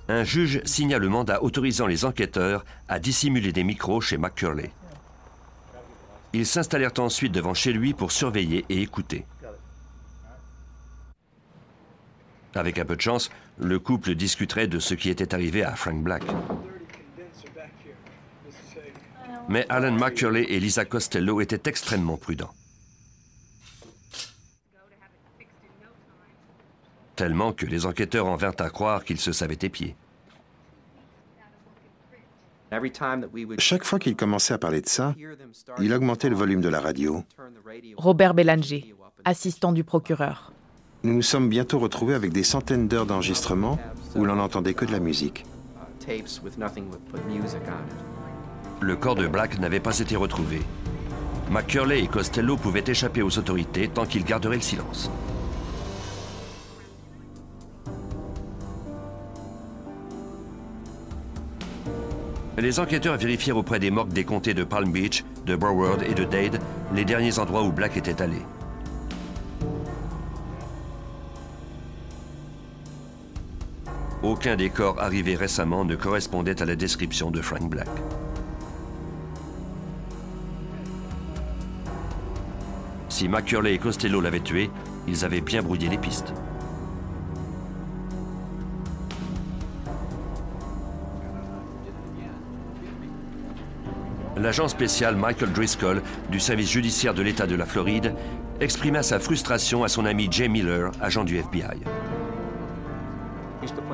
un 0.08 0.24
juge 0.24 0.60
signa 0.64 0.98
le 0.98 1.08
mandat 1.08 1.42
autorisant 1.42 1.86
les 1.86 2.04
enquêteurs 2.04 2.64
à 2.88 2.98
dissimuler 2.98 3.52
des 3.52 3.64
micros 3.64 4.00
chez 4.00 4.18
McCurley. 4.18 4.70
Ils 6.32 6.46
s'installèrent 6.46 6.98
ensuite 6.98 7.32
devant 7.32 7.54
chez 7.54 7.72
lui 7.72 7.94
pour 7.94 8.12
surveiller 8.12 8.64
et 8.68 8.82
écouter. 8.82 9.24
Avec 12.54 12.78
un 12.78 12.84
peu 12.84 12.96
de 12.96 13.00
chance, 13.00 13.30
le 13.58 13.78
couple 13.78 14.14
discuterait 14.14 14.66
de 14.66 14.78
ce 14.78 14.94
qui 14.94 15.10
était 15.10 15.34
arrivé 15.34 15.62
à 15.62 15.74
Frank 15.74 16.02
Black. 16.02 16.22
Mais 19.48 19.66
Alan 19.68 19.92
McCurley 19.92 20.46
et 20.48 20.58
Lisa 20.58 20.84
Costello 20.84 21.40
étaient 21.40 21.68
extrêmement 21.68 22.16
prudents. 22.16 22.52
Tellement 27.16 27.52
que 27.52 27.64
les 27.64 27.86
enquêteurs 27.86 28.26
en 28.26 28.36
vinrent 28.36 28.60
à 28.60 28.68
croire 28.68 29.02
qu'ils 29.04 29.18
se 29.18 29.32
savaient 29.32 29.58
épier. 29.62 29.96
Chaque 33.58 33.84
fois 33.84 33.98
qu'il 33.98 34.16
commençait 34.16 34.52
à 34.52 34.58
parler 34.58 34.82
de 34.82 34.88
ça, 34.88 35.14
il 35.80 35.94
augmentait 35.94 36.28
le 36.28 36.36
volume 36.36 36.60
de 36.60 36.68
la 36.68 36.80
radio. 36.80 37.24
Robert 37.96 38.34
Bélanger, 38.34 38.94
assistant 39.24 39.72
du 39.72 39.82
procureur. 39.82 40.52
Nous 41.04 41.14
nous 41.14 41.22
sommes 41.22 41.48
bientôt 41.48 41.78
retrouvés 41.78 42.14
avec 42.14 42.32
des 42.32 42.42
centaines 42.42 42.88
d'heures 42.88 43.06
d'enregistrement 43.06 43.78
où 44.14 44.24
l'on 44.24 44.36
n'entendait 44.36 44.74
que 44.74 44.84
de 44.84 44.92
la 44.92 45.00
musique. 45.00 45.46
Le 48.80 48.96
corps 48.96 49.14
de 49.14 49.26
Black 49.26 49.58
n'avait 49.58 49.80
pas 49.80 49.98
été 49.98 50.16
retrouvé. 50.16 50.60
McCurley 51.50 52.02
et 52.02 52.08
Costello 52.08 52.56
pouvaient 52.56 52.84
échapper 52.86 53.22
aux 53.22 53.38
autorités 53.38 53.88
tant 53.88 54.04
qu'ils 54.04 54.24
garderaient 54.24 54.56
le 54.56 54.62
silence. 54.62 55.10
Les 62.66 62.80
enquêteurs 62.80 63.16
vérifièrent 63.16 63.58
auprès 63.58 63.78
des 63.78 63.92
morgues 63.92 64.12
des 64.12 64.24
comtés 64.24 64.52
de 64.52 64.64
Palm 64.64 64.90
Beach, 64.90 65.24
de 65.46 65.54
Broward 65.54 66.02
et 66.02 66.14
de 66.14 66.24
Dade 66.24 66.58
les 66.92 67.04
derniers 67.04 67.38
endroits 67.38 67.62
où 67.62 67.70
Black 67.70 67.96
était 67.96 68.20
allé. 68.20 68.38
Aucun 74.24 74.56
des 74.56 74.68
corps 74.68 75.00
arrivés 75.00 75.36
récemment 75.36 75.84
ne 75.84 75.94
correspondait 75.94 76.60
à 76.60 76.64
la 76.64 76.74
description 76.74 77.30
de 77.30 77.40
Frank 77.40 77.70
Black. 77.70 77.86
Si 83.08 83.28
McCurley 83.28 83.74
et 83.74 83.78
Costello 83.78 84.20
l'avaient 84.20 84.40
tué, 84.40 84.72
ils 85.06 85.24
avaient 85.24 85.40
bien 85.40 85.62
brouillé 85.62 85.88
les 85.88 85.98
pistes. 85.98 86.34
L'agent 94.36 94.68
spécial 94.68 95.16
Michael 95.16 95.52
Driscoll 95.52 96.02
du 96.30 96.40
service 96.40 96.70
judiciaire 96.70 97.14
de 97.14 97.22
l'État 97.22 97.46
de 97.46 97.54
la 97.54 97.64
Floride 97.64 98.14
exprima 98.60 99.02
sa 99.02 99.18
frustration 99.18 99.82
à 99.82 99.88
son 99.88 100.04
ami 100.04 100.28
Jay 100.30 100.48
Miller, 100.48 100.92
agent 101.00 101.24
du 101.24 101.38
FBI. 101.38 101.80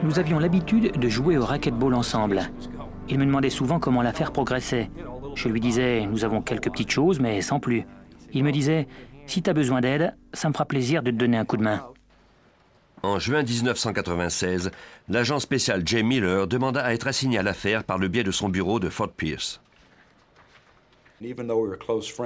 Nous 0.03 0.19
avions 0.19 0.41
l'habitude 0.41 0.99
de 0.99 1.09
jouer 1.09 1.39
au 1.39 1.45
racquetball 1.45 1.95
ensemble. 1.95 2.51
Il 3.09 3.21
me 3.21 3.25
demandait 3.25 3.51
souvent 3.51 3.79
comment 3.79 4.03
l'affaire 4.03 4.33
progressait. 4.33 4.91
Je 5.37 5.49
lui 5.49 5.61
disais, 5.61 6.07
nous 6.07 6.25
avons 6.25 6.43
quelques 6.43 6.71
petites 6.71 6.91
choses, 6.91 7.21
mais 7.21 7.41
sans 7.41 7.61
plus. 7.61 7.85
Il 8.33 8.43
me 8.43 8.51
disait, 8.51 8.89
Si 9.27 9.43
tu 9.43 9.51
as 9.51 9.55
besoin 9.55 9.81
d'aide, 9.81 10.17
ça 10.33 10.49
me 10.49 10.53
fera 10.53 10.65
plaisir 10.65 11.05
de 11.05 11.13
te 11.13 11.17
donner 11.17 11.39
un 11.39 11.45
coup 11.45 11.57
de 11.57 11.63
main. 11.63 11.87
En 13.05 13.21
juin 13.21 13.45
1996, 13.45 14.73
l'agent 15.09 15.39
spécial 15.39 15.83
Jay 15.87 16.03
Miller 16.03 16.49
demanda 16.49 16.85
à 16.85 16.93
être 16.93 17.07
assigné 17.07 17.39
à 17.39 17.43
l'affaire 17.43 17.85
par 17.85 17.99
le 17.99 18.09
biais 18.09 18.25
de 18.25 18.31
son 18.33 18.49
bureau 18.49 18.81
de 18.81 18.89
Fort 18.89 19.13
Pierce. 19.13 19.62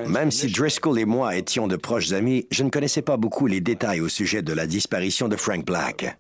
Même 0.09 0.31
si 0.31 0.51
Driscoll 0.51 0.99
et 0.99 1.05
moi 1.05 1.37
étions 1.37 1.69
de 1.69 1.77
proches 1.77 2.13
amis, 2.13 2.47
je 2.51 2.63
ne 2.63 2.71
connaissais 2.71 3.03
pas 3.03 3.17
beaucoup 3.17 3.47
les 3.47 3.61
détails 3.61 4.01
au 4.01 4.09
sujet 4.09 4.43
de 4.43 4.53
la 4.53 4.67
disparition 4.67 5.29
de 5.29 5.37
Frank 5.37 5.65
Black. 5.65 6.19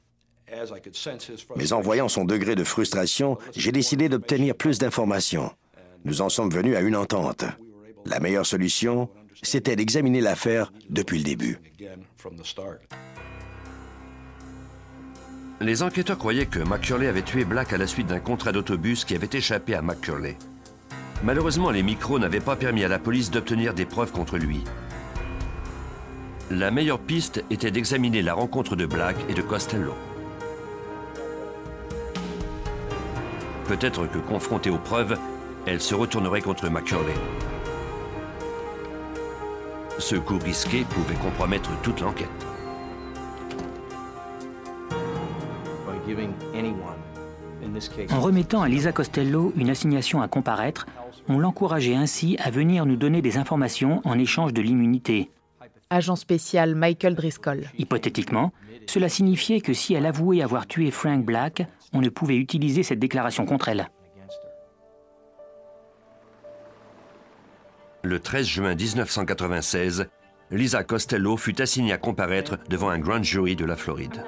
Mais 1.56 1.72
en 1.72 1.80
voyant 1.80 2.08
son 2.08 2.24
degré 2.24 2.54
de 2.54 2.64
frustration, 2.64 3.38
j'ai 3.54 3.72
décidé 3.72 4.08
d'obtenir 4.08 4.54
plus 4.54 4.78
d'informations. 4.78 5.50
Nous 6.04 6.20
en 6.20 6.28
sommes 6.28 6.50
venus 6.50 6.76
à 6.76 6.80
une 6.80 6.96
entente. 6.96 7.44
La 8.04 8.20
meilleure 8.20 8.46
solution, 8.46 9.08
c'était 9.42 9.76
d'examiner 9.76 10.20
l'affaire 10.20 10.72
depuis 10.88 11.18
le 11.18 11.24
début. 11.24 11.58
Les 15.60 15.82
enquêteurs 15.82 16.18
croyaient 16.18 16.46
que 16.46 16.58
McCurley 16.58 17.06
avait 17.06 17.22
tué 17.22 17.44
Black 17.44 17.72
à 17.72 17.78
la 17.78 17.86
suite 17.86 18.06
d'un 18.06 18.20
contrat 18.20 18.52
d'autobus 18.52 19.04
qui 19.04 19.14
avait 19.14 19.28
échappé 19.32 19.74
à 19.74 19.82
McCurley. 19.82 20.36
Malheureusement, 21.22 21.70
les 21.70 21.82
micros 21.82 22.18
n'avaient 22.18 22.40
pas 22.40 22.56
permis 22.56 22.84
à 22.84 22.88
la 22.88 22.98
police 22.98 23.30
d'obtenir 23.30 23.74
des 23.74 23.86
preuves 23.86 24.12
contre 24.12 24.36
lui. 24.36 24.62
La 26.50 26.70
meilleure 26.70 27.00
piste 27.00 27.42
était 27.50 27.70
d'examiner 27.70 28.22
la 28.22 28.34
rencontre 28.34 28.76
de 28.76 28.86
Black 28.86 29.16
et 29.28 29.34
de 29.34 29.42
Costello. 29.42 29.94
Peut-être 33.66 34.06
que 34.06 34.18
confrontée 34.18 34.70
aux 34.70 34.78
preuves, 34.78 35.18
elle 35.66 35.80
se 35.80 35.94
retournerait 35.94 36.42
contre 36.42 36.70
McCurley. 36.70 37.14
Ce 39.98 40.14
coup 40.14 40.38
risqué 40.38 40.84
pouvait 40.84 41.16
compromettre 41.16 41.70
toute 41.82 42.00
l'enquête. 42.00 42.28
En 48.10 48.20
remettant 48.20 48.62
à 48.62 48.68
Lisa 48.68 48.92
Costello 48.92 49.52
une 49.56 49.70
assignation 49.70 50.22
à 50.22 50.28
comparaître, 50.28 50.86
on 51.28 51.38
l'encourageait 51.38 51.94
ainsi 51.94 52.36
à 52.42 52.50
venir 52.50 52.86
nous 52.86 52.96
donner 52.96 53.22
des 53.22 53.38
informations 53.38 54.00
en 54.04 54.18
échange 54.18 54.52
de 54.52 54.62
l'immunité. 54.62 55.30
Agent 55.90 56.16
spécial 56.16 56.74
Michael 56.74 57.14
Driscoll. 57.14 57.70
Hypothétiquement, 57.78 58.52
cela 58.86 59.08
signifiait 59.08 59.60
que 59.60 59.72
si 59.72 59.94
elle 59.94 60.06
avouait 60.06 60.42
avoir 60.42 60.66
tué 60.66 60.90
Frank 60.90 61.24
Black, 61.24 61.66
on 61.92 62.00
ne 62.00 62.08
pouvait 62.08 62.36
utiliser 62.36 62.82
cette 62.82 62.98
déclaration 62.98 63.46
contre 63.46 63.68
elle. 63.68 63.88
Le 68.02 68.20
13 68.20 68.46
juin 68.46 68.74
1996, 68.74 70.06
Lisa 70.52 70.84
Costello 70.84 71.36
fut 71.36 71.60
assignée 71.60 71.92
à 71.92 71.98
comparaître 71.98 72.56
devant 72.68 72.88
un 72.88 73.00
grand 73.00 73.22
jury 73.22 73.56
de 73.56 73.64
la 73.64 73.76
Floride. 73.76 74.22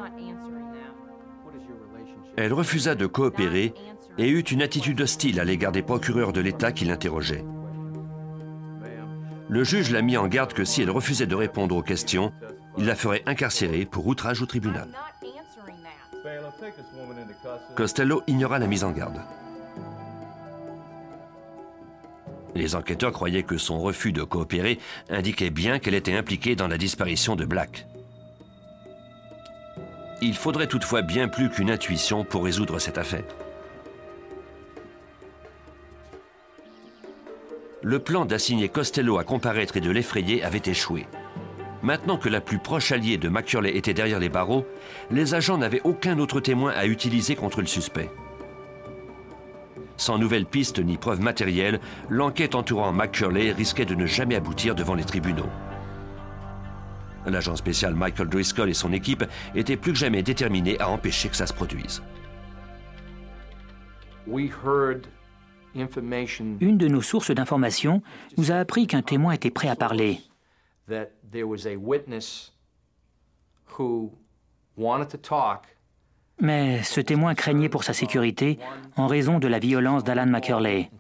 Elle 2.40 2.52
refusa 2.52 2.94
de 2.94 3.06
coopérer 3.06 3.74
et 4.16 4.28
eut 4.28 4.42
une 4.42 4.62
attitude 4.62 5.00
hostile 5.00 5.40
à 5.40 5.44
l'égard 5.44 5.72
des 5.72 5.82
procureurs 5.82 6.32
de 6.32 6.40
l'État 6.40 6.70
qui 6.70 6.84
l'interrogeaient. 6.84 7.44
Le 9.48 9.64
juge 9.64 9.90
l'a 9.90 10.02
mis 10.02 10.16
en 10.16 10.28
garde 10.28 10.52
que 10.52 10.64
si 10.64 10.80
elle 10.80 10.90
refusait 10.90 11.26
de 11.26 11.34
répondre 11.34 11.74
aux 11.74 11.82
questions, 11.82 12.32
il 12.76 12.86
la 12.86 12.94
ferait 12.94 13.24
incarcérer 13.26 13.86
pour 13.86 14.06
outrage 14.06 14.40
au 14.40 14.46
tribunal. 14.46 14.88
Costello 17.74 18.22
ignora 18.28 18.60
la 18.60 18.68
mise 18.68 18.84
en 18.84 18.92
garde. 18.92 19.20
Les 22.54 22.76
enquêteurs 22.76 23.12
croyaient 23.12 23.42
que 23.42 23.58
son 23.58 23.80
refus 23.80 24.12
de 24.12 24.22
coopérer 24.22 24.78
indiquait 25.10 25.50
bien 25.50 25.80
qu'elle 25.80 25.94
était 25.94 26.14
impliquée 26.14 26.54
dans 26.54 26.68
la 26.68 26.78
disparition 26.78 27.34
de 27.34 27.44
Black. 27.44 27.88
Il 30.20 30.36
faudrait 30.36 30.66
toutefois 30.66 31.02
bien 31.02 31.28
plus 31.28 31.48
qu'une 31.48 31.70
intuition 31.70 32.24
pour 32.24 32.44
résoudre 32.44 32.78
cette 32.78 32.98
affaire. 32.98 33.24
Le 37.82 38.00
plan 38.00 38.24
d'assigner 38.24 38.68
Costello 38.68 39.18
à 39.18 39.24
comparaître 39.24 39.76
et 39.76 39.80
de 39.80 39.90
l'effrayer 39.90 40.42
avait 40.42 40.62
échoué. 40.64 41.06
Maintenant 41.82 42.18
que 42.18 42.28
la 42.28 42.40
plus 42.40 42.58
proche 42.58 42.90
alliée 42.90 43.18
de 43.18 43.28
McCurley 43.28 43.76
était 43.76 43.94
derrière 43.94 44.18
les 44.18 44.28
barreaux, 44.28 44.66
les 45.12 45.34
agents 45.34 45.58
n'avaient 45.58 45.80
aucun 45.84 46.18
autre 46.18 46.40
témoin 46.40 46.72
à 46.72 46.86
utiliser 46.86 47.36
contre 47.36 47.60
le 47.60 47.68
suspect. 47.68 48.10
Sans 49.96 50.18
nouvelles 50.18 50.46
pistes 50.46 50.80
ni 50.80 50.96
preuves 50.96 51.20
matérielles, 51.20 51.80
l'enquête 52.08 52.56
entourant 52.56 52.92
McCurley 52.92 53.52
risquait 53.52 53.84
de 53.84 53.94
ne 53.94 54.06
jamais 54.06 54.34
aboutir 54.34 54.74
devant 54.74 54.94
les 54.94 55.04
tribunaux. 55.04 55.48
L'agent 57.30 57.56
spécial 57.56 57.94
Michael 57.94 58.28
Driscoll 58.28 58.70
et 58.70 58.74
son 58.74 58.92
équipe 58.92 59.24
étaient 59.54 59.76
plus 59.76 59.92
que 59.92 59.98
jamais 59.98 60.22
déterminés 60.22 60.80
à 60.80 60.88
empêcher 60.88 61.28
que 61.28 61.36
ça 61.36 61.46
se 61.46 61.52
produise. 61.52 62.02
Une 66.60 66.78
de 66.78 66.88
nos 66.88 67.02
sources 67.02 67.30
d'information 67.30 68.02
nous 68.36 68.52
a 68.52 68.56
appris 68.56 68.86
qu'un 68.86 69.02
témoin 69.02 69.32
était 69.32 69.50
prêt 69.50 69.68
à 69.68 69.76
parler. 69.76 70.20
Mais 76.40 76.82
ce 76.82 77.00
témoin 77.00 77.34
craignait 77.34 77.68
pour 77.68 77.84
sa 77.84 77.92
sécurité 77.92 78.58
en 78.96 79.06
raison 79.06 79.38
de 79.38 79.48
la 79.48 79.58
violence 79.58 80.04
d'Alan 80.04 80.26
McCurley. 80.26 80.90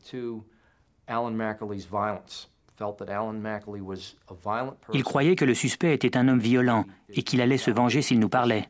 Il 4.92 5.04
croyait 5.04 5.36
que 5.36 5.44
le 5.44 5.54
suspect 5.54 5.94
était 5.94 6.16
un 6.16 6.28
homme 6.28 6.38
violent 6.38 6.84
et 7.10 7.22
qu'il 7.22 7.40
allait 7.40 7.58
se 7.58 7.70
venger 7.70 8.02
s'il 8.02 8.18
nous 8.18 8.28
parlait. 8.28 8.68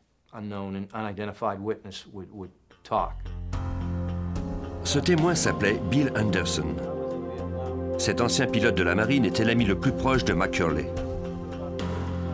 Ce 4.83 4.99
témoin 4.99 5.35
s'appelait 5.35 5.79
Bill 5.91 6.11
Anderson. 6.15 6.75
Cet 7.97 8.21
ancien 8.21 8.47
pilote 8.47 8.75
de 8.75 8.83
la 8.83 8.95
marine 8.95 9.25
était 9.25 9.43
l'ami 9.43 9.65
le 9.65 9.77
plus 9.77 9.91
proche 9.91 10.23
de 10.23 10.33
McCurley. 10.33 10.89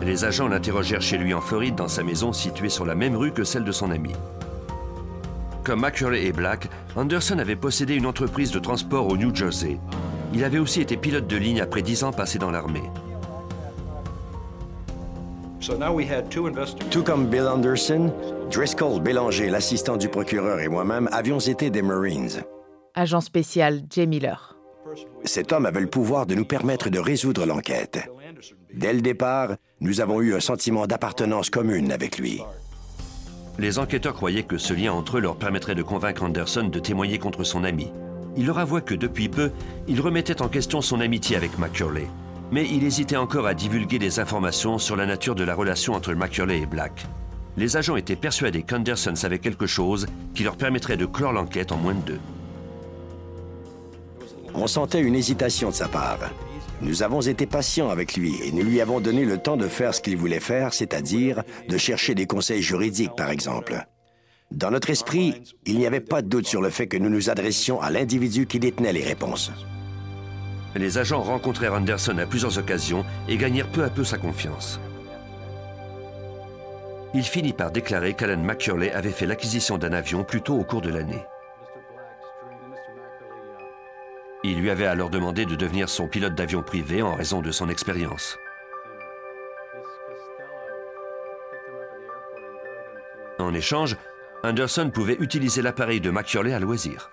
Les 0.01 0.23
agents 0.23 0.47
l'interrogèrent 0.47 1.01
chez 1.01 1.17
lui 1.17 1.33
en 1.33 1.41
Floride 1.41 1.75
dans 1.75 1.87
sa 1.87 2.03
maison 2.03 2.31
située 2.31 2.69
sur 2.69 2.85
la 2.85 2.93
même 2.93 3.15
rue 3.15 3.31
que 3.31 3.43
celle 3.43 3.63
de 3.63 3.71
son 3.71 3.89
ami. 3.89 4.11
Comme 5.63 5.81
McCurley 5.81 6.25
et 6.25 6.31
Black, 6.31 6.69
Anderson 6.95 7.39
avait 7.39 7.55
possédé 7.55 7.95
une 7.95 8.05
entreprise 8.05 8.51
de 8.51 8.59
transport 8.59 9.07
au 9.07 9.17
New 9.17 9.33
Jersey 9.33 9.79
il 10.35 10.43
avait 10.43 10.59
aussi 10.59 10.81
été 10.81 10.97
pilote 10.97 11.27
de 11.27 11.37
ligne 11.37 11.61
après 11.61 11.81
dix 11.81 12.03
ans 12.03 12.11
passés 12.11 12.39
dans 12.39 12.51
l'armée. 12.51 12.83
Tout 16.91 17.03
comme 17.03 17.27
Bill 17.27 17.47
Anderson, 17.47 18.13
Driscoll 18.51 19.01
Bélanger, 19.01 19.49
l'assistant 19.49 19.95
du 19.95 20.09
procureur 20.09 20.59
et 20.59 20.67
moi-même 20.67 21.09
avions 21.13 21.39
été 21.39 21.69
des 21.69 21.81
Marines. 21.81 22.43
Agent 22.93 23.21
spécial 23.21 23.81
Jay 23.89 24.05
Miller. 24.05 24.57
Cet 25.23 25.53
homme 25.53 25.65
avait 25.65 25.79
le 25.79 25.87
pouvoir 25.87 26.25
de 26.25 26.35
nous 26.35 26.45
permettre 26.45 26.89
de 26.89 26.99
résoudre 26.99 27.45
l'enquête. 27.45 27.99
Dès 28.73 28.93
le 28.93 29.01
départ, 29.01 29.55
nous 29.79 30.01
avons 30.01 30.21
eu 30.21 30.35
un 30.35 30.39
sentiment 30.41 30.85
d'appartenance 30.85 31.49
commune 31.49 31.93
avec 31.93 32.19
lui. 32.19 32.41
Les 33.57 33.79
enquêteurs 33.79 34.13
croyaient 34.13 34.43
que 34.43 34.57
ce 34.57 34.73
lien 34.73 34.91
entre 34.91 35.17
eux 35.17 35.21
leur 35.21 35.37
permettrait 35.37 35.75
de 35.75 35.81
convaincre 35.81 36.23
Anderson 36.23 36.67
de 36.67 36.79
témoigner 36.79 37.19
contre 37.19 37.45
son 37.45 37.63
ami 37.63 37.89
il 38.37 38.45
leur 38.45 38.59
avoua 38.59 38.81
que 38.81 38.95
depuis 38.95 39.29
peu, 39.29 39.51
il 39.87 40.01
remettait 40.01 40.41
en 40.41 40.47
question 40.47 40.81
son 40.81 40.99
amitié 40.99 41.35
avec 41.35 41.57
McCurley. 41.57 42.07
Mais 42.51 42.67
il 42.69 42.83
hésitait 42.83 43.15
encore 43.15 43.47
à 43.47 43.53
divulguer 43.53 43.99
des 43.99 44.19
informations 44.19 44.77
sur 44.77 44.95
la 44.95 45.05
nature 45.05 45.35
de 45.35 45.43
la 45.43 45.55
relation 45.55 45.93
entre 45.93 46.13
McCurley 46.13 46.61
et 46.61 46.65
Black. 46.65 47.05
Les 47.57 47.77
agents 47.77 47.95
étaient 47.95 48.15
persuadés 48.15 48.63
qu'Anderson 48.63 49.15
savait 49.15 49.39
quelque 49.39 49.65
chose 49.65 50.07
qui 50.33 50.43
leur 50.43 50.57
permettrait 50.57 50.97
de 50.97 51.05
clore 51.05 51.31
l'enquête 51.31 51.71
en 51.71 51.77
moins 51.77 51.93
de 51.93 52.01
deux. 52.01 52.19
On 54.53 54.67
sentait 54.67 55.01
une 55.01 55.15
hésitation 55.15 55.69
de 55.69 55.75
sa 55.75 55.87
part. 55.87 56.31
Nous 56.81 57.03
avons 57.03 57.21
été 57.21 57.45
patients 57.45 57.89
avec 57.89 58.15
lui 58.15 58.35
et 58.43 58.51
nous 58.51 58.63
lui 58.63 58.81
avons 58.81 58.99
donné 58.99 59.23
le 59.23 59.37
temps 59.37 59.57
de 59.57 59.67
faire 59.67 59.95
ce 59.95 60.01
qu'il 60.01 60.17
voulait 60.17 60.41
faire, 60.41 60.73
c'est-à-dire 60.73 61.43
de 61.69 61.77
chercher 61.77 62.15
des 62.15 62.25
conseils 62.25 62.61
juridiques, 62.61 63.15
par 63.15 63.31
exemple. 63.31 63.85
Dans 64.51 64.71
notre 64.71 64.89
esprit, 64.89 65.43
il 65.65 65.77
n'y 65.77 65.87
avait 65.87 65.99
pas 65.99 66.21
de 66.21 66.27
doute 66.27 66.47
sur 66.47 66.61
le 66.61 66.69
fait 66.69 66.87
que 66.87 66.97
nous 66.97 67.09
nous 67.09 67.29
adressions 67.29 67.81
à 67.81 67.89
l'individu 67.89 68.45
qui 68.45 68.59
détenait 68.59 68.93
les 68.93 69.03
réponses. 69.03 69.51
Les 70.75 70.97
agents 70.97 71.21
rencontrèrent 71.21 71.73
Anderson 71.73 72.17
à 72.17 72.25
plusieurs 72.25 72.57
occasions 72.57 73.05
et 73.27 73.37
gagnèrent 73.37 73.71
peu 73.71 73.83
à 73.83 73.89
peu 73.89 74.03
sa 74.03 74.17
confiance. 74.17 74.79
Il 77.13 77.23
finit 77.23 77.53
par 77.53 77.71
déclarer 77.71 78.13
qu'Alan 78.13 78.43
McCurley 78.43 78.91
avait 78.91 79.11
fait 79.11 79.25
l'acquisition 79.25 79.77
d'un 79.77 79.93
avion 79.93 80.25
plus 80.25 80.41
tôt 80.41 80.55
au 80.55 80.65
cours 80.65 80.81
de 80.81 80.89
l'année. 80.89 81.23
Il 84.43 84.59
lui 84.59 84.69
avait 84.69 84.85
alors 84.85 85.09
demandé 85.09 85.45
de 85.45 85.55
devenir 85.55 85.89
son 85.89 86.07
pilote 86.07 86.35
d'avion 86.35 86.61
privé 86.61 87.01
en 87.01 87.15
raison 87.15 87.41
de 87.41 87.51
son 87.51 87.69
expérience. 87.69 88.37
En 93.39 93.53
échange, 93.53 93.97
Anderson 94.45 94.91
pouvait 94.93 95.17
utiliser 95.19 95.61
l'appareil 95.61 95.99
de 95.99 96.11
McCurley 96.11 96.53
à 96.53 96.59
loisir. 96.59 97.09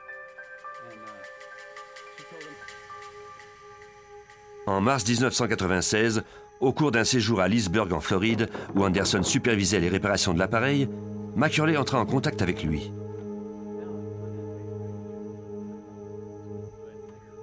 En 4.66 4.80
mars 4.80 5.06
1996, 5.08 6.22
Au 6.60 6.72
cours 6.72 6.92
d'un 6.92 7.02
séjour 7.02 7.40
à 7.40 7.48
Leesburg 7.48 7.92
en 7.92 8.00
Floride, 8.00 8.48
où 8.76 8.84
Anderson 8.84 9.24
supervisait 9.24 9.80
les 9.80 9.88
réparations 9.88 10.32
de 10.32 10.38
l'appareil, 10.38 10.88
Macurley 11.34 11.76
entra 11.76 11.98
en 11.98 12.06
contact 12.06 12.40
avec 12.40 12.62
lui. 12.62 12.92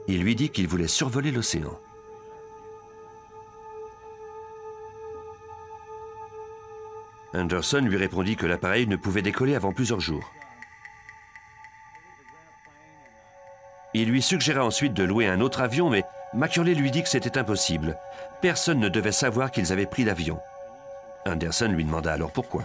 Il 0.08 0.22
lui 0.24 0.36
dit 0.36 0.50
qu'il 0.50 0.68
voulait 0.68 0.88
survoler 0.88 1.32
l'océan. 1.32 1.78
Anderson 7.34 7.82
lui 7.82 7.98
répondit 7.98 8.36
que 8.36 8.46
l'appareil 8.46 8.88
ne 8.88 8.96
pouvait 8.96 9.22
décoller 9.22 9.56
avant 9.56 9.72
plusieurs 9.72 10.00
jours. 10.00 10.32
Il 13.94 14.10
lui 14.10 14.22
suggéra 14.22 14.64
ensuite 14.64 14.94
de 14.94 15.04
louer 15.04 15.28
un 15.28 15.42
autre 15.42 15.62
avion, 15.62 15.90
mais 15.90 16.04
Macaulay 16.34 16.76
lui 16.76 16.92
dit 16.92 17.02
que 17.02 17.10
c'était 17.10 17.38
impossible. 17.38 17.98
Personne 18.42 18.80
ne 18.80 18.90
devait 18.90 19.12
savoir 19.12 19.52
qu'ils 19.52 19.72
avaient 19.74 19.86
pris 19.86 20.04
l'avion. 20.04 20.40
Anderson 21.26 21.68
lui 21.68 21.84
demanda 21.84 22.14
alors 22.14 22.32
pourquoi. 22.32 22.64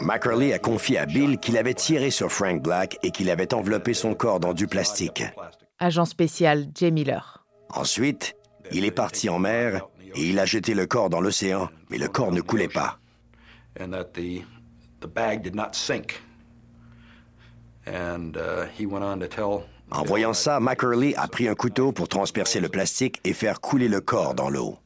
Mackerley 0.00 0.52
a 0.52 0.58
confié 0.58 0.98
à 0.98 1.06
Bill 1.06 1.38
qu'il 1.38 1.56
avait 1.56 1.74
tiré 1.74 2.10
sur 2.10 2.30
Frank 2.30 2.60
Black 2.60 2.98
et 3.02 3.10
qu'il 3.10 3.30
avait 3.30 3.54
enveloppé 3.54 3.94
son 3.94 4.14
corps 4.14 4.40
dans 4.40 4.52
du 4.52 4.66
plastique. 4.66 5.22
Agent 5.82 6.04
spécial 6.04 6.68
Jay 6.76 6.92
Miller. 6.92 7.44
Ensuite, 7.74 8.36
il 8.70 8.84
est 8.84 8.92
parti 8.92 9.28
en 9.28 9.40
mer 9.40 9.88
et 10.14 10.28
il 10.28 10.38
a 10.38 10.44
jeté 10.44 10.74
le 10.74 10.86
corps 10.86 11.10
dans 11.10 11.20
l'océan, 11.20 11.70
mais 11.90 11.98
le 11.98 12.06
corps 12.06 12.30
ne 12.30 12.40
coulait 12.40 12.68
pas. 12.68 13.00
En 19.90 20.04
voyant 20.04 20.32
ça, 20.32 20.60
Mackerley 20.60 21.14
a 21.16 21.26
pris 21.26 21.48
un 21.48 21.54
couteau 21.56 21.90
pour 21.90 22.06
transpercer 22.06 22.60
le 22.60 22.68
plastique 22.68 23.20
et 23.24 23.32
faire 23.32 23.60
couler 23.60 23.88
le 23.88 24.00
corps 24.00 24.34
dans 24.34 24.50
l'eau. 24.50 24.78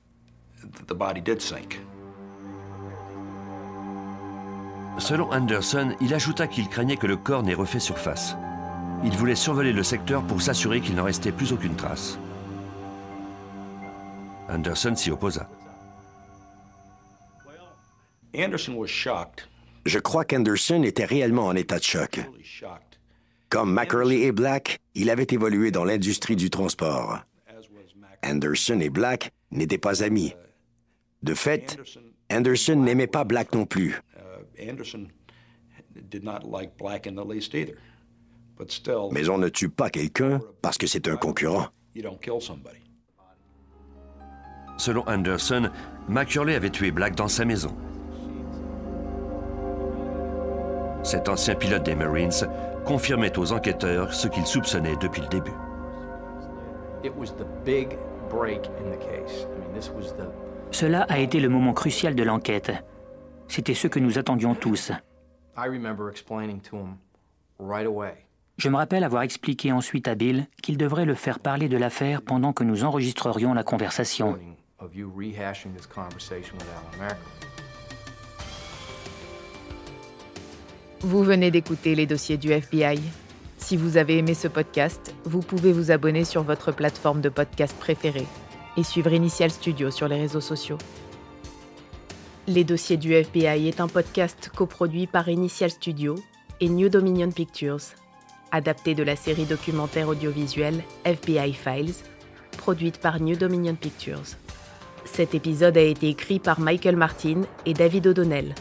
Selon 4.98 5.30
Anderson, 5.30 5.94
il 6.00 6.14
ajouta 6.14 6.46
qu'il 6.46 6.68
craignait 6.70 6.96
que 6.96 7.06
le 7.06 7.18
corps 7.18 7.42
n'ait 7.42 7.52
refait 7.52 7.80
surface. 7.80 8.34
Il 9.04 9.16
voulait 9.16 9.34
survoler 9.34 9.72
le 9.72 9.82
secteur 9.82 10.26
pour 10.26 10.42
s'assurer 10.42 10.80
qu'il 10.80 10.94
n'en 10.94 11.04
restait 11.04 11.32
plus 11.32 11.52
aucune 11.52 11.76
trace. 11.76 12.18
Anderson 14.48 14.94
s'y 14.94 15.10
opposa. 15.10 15.48
Je 19.84 19.98
crois 19.98 20.24
qu'Anderson 20.24 20.82
était 20.82 21.04
réellement 21.04 21.46
en 21.46 21.56
état 21.56 21.78
de 21.78 21.84
choc. 21.84 22.20
Comme 23.48 23.72
Mackerley 23.72 24.22
et 24.22 24.32
Black, 24.32 24.80
il 24.94 25.10
avait 25.10 25.26
évolué 25.30 25.70
dans 25.70 25.84
l'industrie 25.84 26.36
du 26.36 26.50
transport. 26.50 27.20
Anderson 28.24 28.80
et 28.80 28.90
Black 28.90 29.32
n'étaient 29.52 29.78
pas 29.78 30.02
amis. 30.02 30.34
De 31.22 31.34
fait, 31.34 31.78
Anderson 32.30 32.76
n'aimait 32.76 33.06
pas 33.06 33.24
Black 33.24 33.54
non 33.54 33.66
plus. 33.66 34.00
Mais 39.12 39.28
on 39.28 39.38
ne 39.38 39.48
tue 39.48 39.68
pas 39.68 39.90
quelqu'un 39.90 40.40
parce 40.62 40.78
que 40.78 40.86
c'est 40.86 41.08
un 41.08 41.16
concurrent. 41.16 41.66
Selon 44.78 45.06
Anderson, 45.06 45.70
Macurley 46.08 46.54
avait 46.54 46.70
tué 46.70 46.90
Black 46.90 47.14
dans 47.14 47.28
sa 47.28 47.44
maison. 47.44 47.74
Cet 51.02 51.28
ancien 51.28 51.54
pilote 51.54 51.84
des 51.84 51.94
Marines 51.94 52.32
confirmait 52.84 53.38
aux 53.38 53.52
enquêteurs 53.52 54.12
ce 54.12 54.28
qu'ils 54.28 54.46
soupçonnaient 54.46 54.96
depuis 54.96 55.22
le 55.22 55.28
début. 55.28 55.52
Cela 60.72 61.02
a 61.02 61.18
été 61.18 61.40
le 61.40 61.48
moment 61.48 61.72
crucial 61.72 62.14
de 62.14 62.22
l'enquête. 62.22 62.72
C'était 63.48 63.74
ce 63.74 63.86
que 63.86 64.00
nous 64.00 64.18
attendions 64.18 64.54
tous. 64.54 64.92
Je 68.56 68.70
me 68.70 68.76
rappelle 68.76 69.04
avoir 69.04 69.22
expliqué 69.22 69.70
ensuite 69.70 70.08
à 70.08 70.14
Bill 70.14 70.46
qu'il 70.62 70.78
devrait 70.78 71.04
le 71.04 71.14
faire 71.14 71.40
parler 71.40 71.68
de 71.68 71.76
l'affaire 71.76 72.22
pendant 72.22 72.54
que 72.54 72.64
nous 72.64 72.84
enregistrerions 72.84 73.52
la 73.52 73.62
conversation. 73.62 74.38
Vous 81.00 81.22
venez 81.22 81.50
d'écouter 81.50 81.94
les 81.94 82.06
dossiers 82.06 82.38
du 82.38 82.50
FBI. 82.50 82.98
Si 83.58 83.76
vous 83.76 83.98
avez 83.98 84.18
aimé 84.18 84.32
ce 84.32 84.48
podcast, 84.48 85.14
vous 85.24 85.40
pouvez 85.40 85.72
vous 85.72 85.90
abonner 85.90 86.24
sur 86.24 86.42
votre 86.42 86.72
plateforme 86.72 87.20
de 87.20 87.28
podcast 87.28 87.76
préférée 87.78 88.26
et 88.78 88.82
suivre 88.82 89.12
Initial 89.12 89.50
Studio 89.50 89.90
sur 89.90 90.08
les 90.08 90.16
réseaux 90.16 90.40
sociaux. 90.40 90.78
Les 92.46 92.64
dossiers 92.64 92.96
du 92.96 93.12
FBI 93.12 93.68
est 93.68 93.80
un 93.80 93.88
podcast 93.88 94.50
coproduit 94.54 95.06
par 95.06 95.28
Initial 95.28 95.70
Studio 95.70 96.14
et 96.60 96.68
New 96.68 96.88
Dominion 96.88 97.30
Pictures, 97.30 97.80
adapté 98.52 98.94
de 98.94 99.02
la 99.02 99.16
série 99.16 99.44
documentaire 99.44 100.08
audiovisuelle 100.08 100.82
FBI 101.04 101.52
Files, 101.52 101.94
produite 102.56 102.98
par 102.98 103.20
New 103.20 103.36
Dominion 103.36 103.74
Pictures. 103.74 104.36
Cet 105.04 105.34
épisode 105.34 105.76
a 105.76 105.82
été 105.82 106.08
écrit 106.08 106.38
par 106.38 106.60
Michael 106.60 106.96
Martin 106.96 107.42
et 107.64 107.74
David 107.74 108.06
O'Donnell, 108.06 108.54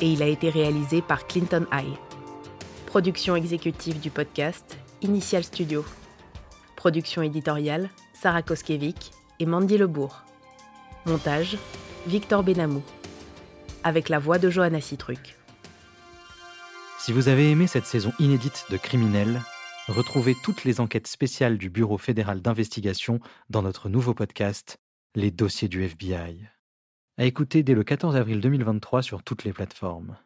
et 0.00 0.10
il 0.12 0.22
a 0.22 0.26
été 0.26 0.50
réalisé 0.50 1.02
par 1.02 1.26
Clinton 1.26 1.66
High. 1.72 1.96
Production 2.86 3.36
exécutive 3.36 4.00
du 4.00 4.10
podcast, 4.10 4.78
Initial 5.02 5.44
Studio. 5.44 5.84
Production 6.76 7.22
éditoriale, 7.22 7.90
Sarah 8.14 8.42
Koskiewicz 8.42 9.10
et 9.38 9.46
Mandy 9.46 9.78
Lebourg. 9.78 10.22
Montage, 11.06 11.56
Victor 12.06 12.42
Benamou 12.42 12.82
avec 13.84 14.08
la 14.08 14.18
voix 14.18 14.38
de 14.38 14.50
Johanna 14.50 14.80
Citruc. 14.80 15.36
Si 17.00 17.12
vous 17.12 17.28
avez 17.28 17.50
aimé 17.50 17.66
cette 17.66 17.86
saison 17.86 18.12
inédite 18.18 18.66
de 18.70 18.76
Criminels, 18.76 19.40
retrouvez 19.88 20.36
toutes 20.44 20.64
les 20.64 20.80
enquêtes 20.80 21.06
spéciales 21.06 21.56
du 21.56 21.70
Bureau 21.70 21.96
fédéral 21.96 22.42
d'investigation 22.42 23.20
dans 23.48 23.62
notre 23.62 23.88
nouveau 23.88 24.12
podcast, 24.12 24.78
Les 25.14 25.30
dossiers 25.30 25.68
du 25.68 25.82
FBI. 25.82 26.46
À 27.16 27.24
écouter 27.24 27.62
dès 27.62 27.72
le 27.72 27.84
14 27.84 28.16
avril 28.16 28.42
2023 28.42 29.00
sur 29.00 29.22
toutes 29.22 29.44
les 29.44 29.54
plateformes. 29.54 30.18